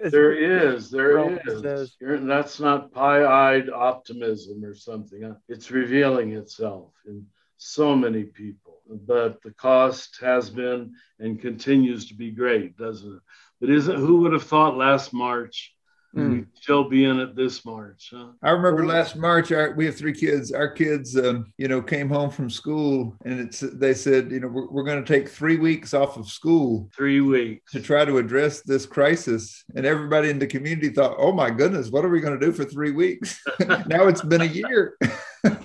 There 0.04 0.32
is 0.32 0.90
there 0.90 1.18
is 1.45 1.45
that's 1.46 2.60
not 2.60 2.92
pie-eyed 2.92 3.70
optimism 3.70 4.64
or 4.64 4.74
something. 4.74 5.24
Uh, 5.24 5.34
it's 5.48 5.70
revealing 5.70 6.32
itself 6.32 6.92
in 7.06 7.26
so 7.58 7.94
many 7.94 8.24
people. 8.24 8.80
But 8.88 9.42
the 9.42 9.52
cost 9.52 10.18
has 10.20 10.50
been 10.50 10.94
and 11.18 11.40
continues 11.40 12.08
to 12.08 12.14
be 12.14 12.30
great, 12.30 12.76
doesn't 12.76 13.16
it? 13.16 13.22
But 13.60 13.70
isn't 13.70 13.96
who 13.96 14.20
would 14.20 14.32
have 14.32 14.44
thought 14.44 14.76
last 14.76 15.12
March 15.12 15.75
Mm. 16.16 16.30
We'd 16.30 16.46
still 16.54 16.88
be 16.88 17.04
in 17.04 17.20
it 17.20 17.36
this 17.36 17.64
March. 17.64 18.10
Huh? 18.14 18.28
I 18.42 18.50
remember 18.50 18.86
last 18.86 19.16
March, 19.16 19.52
our, 19.52 19.72
we 19.72 19.84
have 19.84 19.96
three 19.96 20.14
kids. 20.14 20.50
Our 20.50 20.68
kids, 20.68 21.16
um, 21.16 21.52
you 21.58 21.68
know, 21.68 21.82
came 21.82 22.08
home 22.08 22.30
from 22.30 22.48
school 22.48 23.14
and 23.24 23.38
it's 23.38 23.60
they 23.60 23.92
said, 23.92 24.30
you 24.30 24.40
know, 24.40 24.48
we're, 24.48 24.68
we're 24.68 24.84
going 24.84 25.04
to 25.04 25.12
take 25.12 25.28
three 25.28 25.58
weeks 25.58 25.92
off 25.92 26.16
of 26.16 26.28
school. 26.28 26.88
Three 26.96 27.20
weeks. 27.20 27.72
To 27.72 27.80
try 27.80 28.04
to 28.04 28.16
address 28.18 28.62
this 28.62 28.86
crisis. 28.86 29.64
And 29.74 29.84
everybody 29.84 30.30
in 30.30 30.38
the 30.38 30.46
community 30.46 30.88
thought, 30.88 31.16
oh 31.18 31.32
my 31.32 31.50
goodness, 31.50 31.90
what 31.90 32.04
are 32.04 32.10
we 32.10 32.20
going 32.20 32.38
to 32.38 32.46
do 32.46 32.52
for 32.52 32.64
three 32.64 32.92
weeks? 32.92 33.42
now 33.86 34.08
it's 34.08 34.22
been 34.22 34.40
a 34.40 34.46
year. 34.46 34.96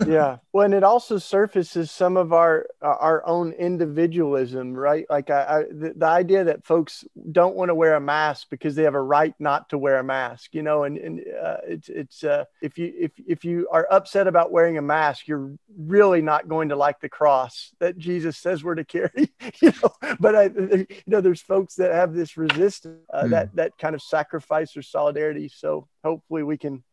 yeah. 0.08 0.38
Well 0.54 0.66
and 0.66 0.74
it 0.74 0.84
also 0.84 1.18
surfaces 1.18 1.92
some 1.92 2.18
of 2.18 2.34
our 2.34 2.68
our 2.82 3.26
own 3.26 3.52
individualism 3.54 4.74
right? 4.74 5.06
Like 5.10 5.30
I, 5.30 5.42
I 5.42 5.64
the, 5.72 5.94
the, 5.96 6.06
idea 6.06 6.44
that 6.44 6.66
folks 6.66 7.06
don't 7.32 7.56
want 7.56 7.70
to 7.70 7.76
wear 7.76 7.96
a 7.96 8.02
mask 8.02 8.48
because 8.50 8.76
they 8.76 8.84
have 8.84 8.96
a 8.96 9.02
right 9.02 9.34
not 9.40 9.70
to 9.70 9.78
wear 9.78 9.98
a 9.98 10.04
mask 10.04 10.54
you 10.54 10.64
know? 10.64 10.84
And, 10.84 10.98
and 10.98 11.20
uh, 11.20 11.58
it's 11.68 11.90
it's 11.90 12.24
uh, 12.24 12.46
if 12.62 12.78
you 12.78 12.94
if 12.98 13.12
if 13.28 13.46
you 13.46 13.68
are 13.72 13.88
upset 13.90 14.28
about 14.28 14.52
wearing 14.52 14.78
a 14.78 14.82
mask 14.82 15.28
you're 15.28 15.54
really 15.78 16.22
not 16.22 16.48
going 16.48 16.70
to 16.70 16.76
like 16.76 17.00
the 17.00 17.10
cross 17.10 17.72
that 17.80 17.98
jesus 17.98 18.38
says 18.38 18.64
we're 18.64 18.76
to 18.76 18.86
carry 18.86 19.32
you 19.62 19.74
know? 19.82 20.16
But 20.20 20.36
I, 20.36 20.44
you 20.44 20.88
know 21.08 21.22
there's 21.22 21.42
folks 21.42 21.76
that 21.76 21.92
have 21.94 22.14
this 22.14 22.38
resistance 22.38 23.02
uh, 23.14 23.24
mm. 23.24 23.30
that 23.32 23.56
that 23.56 23.78
kind 23.78 23.96
of 23.96 24.02
sacrifice 24.02 24.76
or 24.76 24.82
solidarity. 24.82 25.50
So 25.54 25.88
hopefully 26.04 26.44
we 26.44 26.58
can 26.58 26.84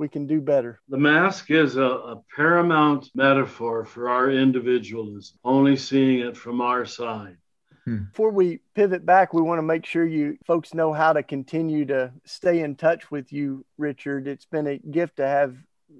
we 0.00 0.08
can 0.08 0.26
do 0.26 0.40
better. 0.40 0.80
The 0.88 0.96
mask 0.96 1.50
is 1.50 1.76
a, 1.76 1.82
a, 1.82 2.22
paramount 2.34 3.10
metaphor 3.14 3.84
for 3.84 4.08
our 4.08 4.30
individualism, 4.30 5.36
only 5.44 5.76
seeing 5.76 6.20
it 6.20 6.38
from 6.38 6.62
our 6.62 6.86
side. 6.86 7.36
Hmm. 7.84 8.04
Before 8.10 8.30
we 8.30 8.60
pivot 8.74 9.04
back, 9.04 9.34
we 9.34 9.42
want 9.42 9.58
to 9.58 9.62
make 9.62 9.84
sure 9.84 10.06
you 10.06 10.38
folks 10.46 10.72
know 10.72 10.94
how 10.94 11.12
to 11.12 11.22
continue 11.22 11.84
to 11.86 12.12
stay 12.24 12.60
in 12.60 12.76
touch 12.76 13.10
with 13.10 13.30
you, 13.30 13.66
Richard. 13.76 14.26
It's 14.26 14.46
been 14.46 14.66
a 14.66 14.78
gift 14.78 15.16
to 15.18 15.26
have 15.26 15.54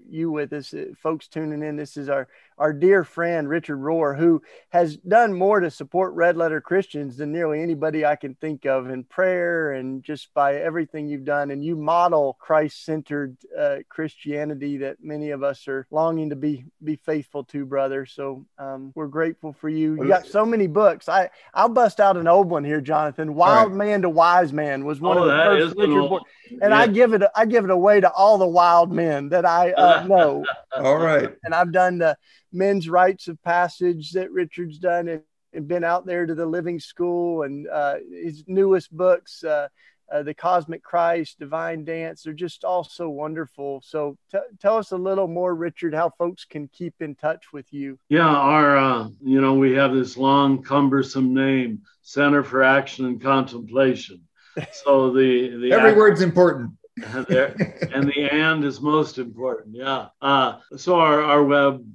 you 0.09 0.31
with 0.31 0.55
us, 0.55 0.73
uh, 0.73 0.87
folks 1.03 1.29
tuning 1.29 1.63
in. 1.63 1.77
This 1.77 1.99
is 1.99 2.09
our 2.09 2.27
our 2.61 2.75
dear 2.75 3.05
friend 3.05 3.49
Richard 3.49 3.79
Rohr, 3.79 4.17
who 4.17 4.43
has 4.69 4.99
done 4.99 5.33
more 5.33 5.61
to 5.61 5.71
support 5.71 6.13
Red 6.13 6.37
Letter 6.37 6.61
Christians 6.61 7.17
than 7.17 7.33
nearly 7.33 7.63
anybody 7.63 8.05
I 8.05 8.17
can 8.17 8.35
think 8.35 8.67
of 8.67 8.91
in 8.91 9.03
prayer 9.03 9.73
and 9.73 10.05
just 10.05 10.33
by 10.35 10.57
everything 10.57 11.09
you've 11.09 11.25
done. 11.25 11.51
And 11.51 11.65
you 11.65 11.75
model 11.75 12.37
Christ-centered 12.39 13.39
uh, 13.59 13.77
Christianity 13.89 14.77
that 14.79 14.99
many 15.03 15.31
of 15.31 15.43
us 15.43 15.67
are 15.69 15.87
longing 15.91 16.29
to 16.31 16.37
be 16.37 16.67
be 16.85 16.97
faithful 16.97 17.45
to, 17.45 17.65
brother. 17.65 18.05
So 18.05 18.45
um, 18.59 18.93
we're 18.95 19.09
grateful 19.09 19.55
for 19.55 19.71
you. 19.71 19.95
You 19.97 20.07
got 20.07 20.27
so 20.27 20.45
many 20.45 20.67
books. 20.67 21.09
I 21.09 21.31
I'll 21.55 21.71
bust 21.71 21.99
out 21.99 22.19
an 22.19 22.29
old 22.29 22.51
one 22.51 22.65
here, 22.65 22.83
Jonathan. 22.83 23.35
Wild 23.35 23.71
right. 23.71 23.89
Man 23.89 24.03
to 24.03 24.11
Wise 24.11 24.53
Man 24.53 24.85
was 24.85 25.01
one 25.01 25.17
oh, 25.17 25.23
of 25.23 25.29
the 25.29 25.37
first 25.37 25.77
Richard 25.79 26.09
books, 26.11 26.31
and 26.51 26.73
yeah. 26.73 26.79
I 26.79 26.87
give 26.89 27.15
it 27.15 27.23
I 27.35 27.47
give 27.47 27.65
it 27.65 27.71
away 27.71 28.03
to 28.03 28.13
all 28.13 28.37
the 28.37 28.47
wild 28.47 28.93
men 28.93 29.31
that 29.31 29.47
I 29.47 29.73
uh, 29.73 30.03
know. 30.07 30.45
all 30.77 30.99
right, 30.99 31.31
and 31.43 31.55
I've 31.55 31.73
done 31.73 31.97
the 31.97 32.19
men's 32.53 32.89
rites 32.89 33.29
of 33.29 33.43
passage 33.43 34.13
that 34.13 34.31
Richard's 34.31 34.79
done 34.79 35.09
and, 35.09 35.23
and 35.53 35.69
been 35.69 35.85
out 35.85 36.07
there 36.07 36.27
to 36.27 36.35
the 36.35 36.47
living 36.47 36.79
school 36.79 37.43
and 37.43 37.69
uh, 37.69 37.97
his 38.11 38.45
newest 38.47 38.95
books, 38.97 39.43
uh, 39.45 39.69
uh, 40.13 40.23
the 40.23 40.35
Cosmic 40.35 40.83
Christ, 40.83 41.39
Divine 41.39 41.85
Dance. 41.85 42.23
They're 42.23 42.33
just 42.33 42.65
all 42.65 42.83
so 42.85 43.09
wonderful. 43.09 43.81
So 43.85 44.17
t- 44.31 44.39
tell 44.61 44.77
us 44.77 44.91
a 44.91 44.97
little 44.97 45.29
more, 45.29 45.55
Richard, 45.55 45.95
how 45.95 46.11
folks 46.19 46.45
can 46.45 46.69
keep 46.69 46.95
in 47.01 47.15
touch 47.15 47.53
with 47.53 47.73
you. 47.73 47.99
Yeah, 48.09 48.27
our, 48.27 48.77
uh, 48.77 49.09
you 49.23 49.41
know, 49.41 49.55
we 49.55 49.73
have 49.75 49.93
this 49.93 50.17
long, 50.17 50.63
cumbersome 50.63 51.33
name, 51.33 51.83
Center 52.03 52.43
for 52.43 52.63
Action 52.63 53.07
and 53.07 53.21
Contemplation. 53.21 54.23
So 54.73 55.13
the, 55.13 55.57
the 55.63 55.73
every 55.73 55.91
act- 55.91 55.97
word's 55.97 56.21
important. 56.23 56.73
and 57.07 57.25
the 57.27 58.29
and 58.33 58.65
is 58.65 58.81
most 58.81 59.19
important. 59.19 59.77
Yeah. 59.77 60.09
Uh, 60.21 60.59
so 60.77 60.97
our, 60.97 61.23
our 61.23 61.45
web 61.45 61.87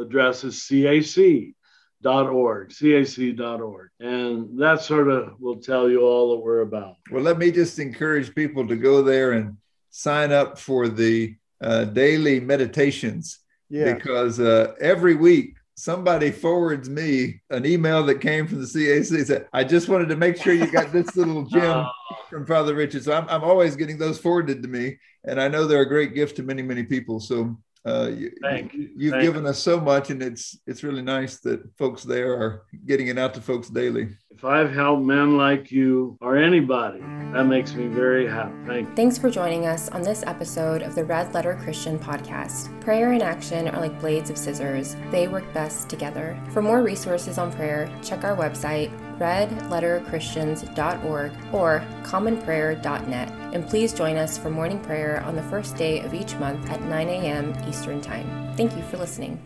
address 0.00 0.44
is 0.44 0.56
CAC 0.56 1.54
cac.org, 2.02 2.70
cac.org. 2.70 3.90
And 4.00 4.58
that 4.58 4.82
sort 4.82 5.08
of 5.08 5.40
will 5.40 5.56
tell 5.56 5.88
you 5.88 6.02
all 6.02 6.32
that 6.32 6.42
we're 6.42 6.60
about. 6.60 6.96
Well, 7.10 7.22
let 7.22 7.38
me 7.38 7.50
just 7.50 7.78
encourage 7.78 8.34
people 8.34 8.66
to 8.68 8.76
go 8.76 9.02
there 9.02 9.32
and 9.32 9.56
sign 9.90 10.32
up 10.32 10.58
for 10.58 10.88
the 10.88 11.34
uh, 11.62 11.84
daily 11.84 12.40
meditations 12.40 13.40
yeah. 13.68 13.94
because 13.94 14.40
uh, 14.40 14.74
every 14.80 15.14
week 15.14 15.56
somebody 15.74 16.30
forwards 16.30 16.88
me 16.88 17.40
an 17.50 17.64
email 17.64 18.04
that 18.04 18.20
came 18.20 18.46
from 18.46 18.60
the 18.60 18.66
CAC 18.66 19.26
said, 19.26 19.48
I 19.52 19.64
just 19.64 19.88
wanted 19.88 20.08
to 20.08 20.16
make 20.16 20.36
sure 20.36 20.52
you 20.52 20.70
got 20.70 20.92
this 20.92 21.16
little 21.16 21.42
gem 21.46 21.86
from 22.28 22.46
Father 22.46 22.74
Richard. 22.74 23.04
So 23.04 23.12
I'm, 23.12 23.28
I'm 23.28 23.44
always 23.44 23.76
getting 23.76 23.98
those 23.98 24.18
forwarded 24.18 24.62
to 24.62 24.68
me. 24.68 24.98
And 25.24 25.40
I 25.40 25.48
know 25.48 25.66
they're 25.66 25.82
a 25.82 25.88
great 25.88 26.14
gift 26.14 26.36
to 26.36 26.42
many, 26.42 26.62
many 26.62 26.82
people. 26.82 27.20
So 27.20 27.56
uh, 27.84 28.10
you, 28.14 28.30
Thank 28.40 28.74
you. 28.74 29.12
have 29.12 29.22
given 29.22 29.46
us 29.46 29.58
so 29.58 29.80
much, 29.80 30.10
and 30.10 30.22
it's 30.22 30.58
it's 30.66 30.84
really 30.84 31.02
nice 31.02 31.40
that 31.40 31.60
folks 31.76 32.04
there 32.04 32.32
are 32.34 32.62
getting 32.86 33.08
it 33.08 33.18
out 33.18 33.34
to 33.34 33.40
folks 33.40 33.68
daily. 33.68 34.10
If 34.34 34.44
I've 34.44 34.72
helped 34.72 35.04
men 35.04 35.36
like 35.36 35.70
you 35.70 36.16
or 36.20 36.36
anybody, 36.36 37.00
that 37.32 37.44
makes 37.44 37.74
me 37.74 37.86
very 37.86 38.26
happy. 38.26 38.52
Thank 38.66 38.88
you. 38.88 38.94
Thanks 38.94 39.18
for 39.18 39.30
joining 39.30 39.66
us 39.66 39.88
on 39.90 40.02
this 40.02 40.24
episode 40.26 40.82
of 40.82 40.94
the 40.94 41.04
Red 41.04 41.34
Letter 41.34 41.58
Christian 41.62 41.98
podcast. 41.98 42.80
Prayer 42.80 43.12
and 43.12 43.22
action 43.22 43.68
are 43.68 43.80
like 43.80 44.00
blades 44.00 44.30
of 44.30 44.38
scissors; 44.38 44.96
they 45.10 45.28
work 45.28 45.44
best 45.52 45.88
together. 45.88 46.38
For 46.50 46.62
more 46.62 46.82
resources 46.82 47.38
on 47.38 47.52
prayer, 47.52 47.90
check 48.02 48.24
our 48.24 48.36
website 48.36 48.90
redletterchristians.org 49.18 51.32
or 51.52 51.84
commonprayer.net. 52.02 53.30
And 53.52 53.68
please 53.68 53.92
join 53.92 54.16
us 54.16 54.38
for 54.38 54.50
morning 54.50 54.80
prayer 54.80 55.22
on 55.24 55.36
the 55.36 55.42
first 55.44 55.76
day 55.76 56.00
of 56.00 56.14
each 56.14 56.34
month 56.36 56.68
at 56.70 56.82
9 56.82 57.08
a.m. 57.08 57.54
Eastern 57.68 58.00
Time. 58.00 58.52
Thank 58.56 58.74
you 58.76 58.82
for 58.84 58.96
listening. 58.96 59.38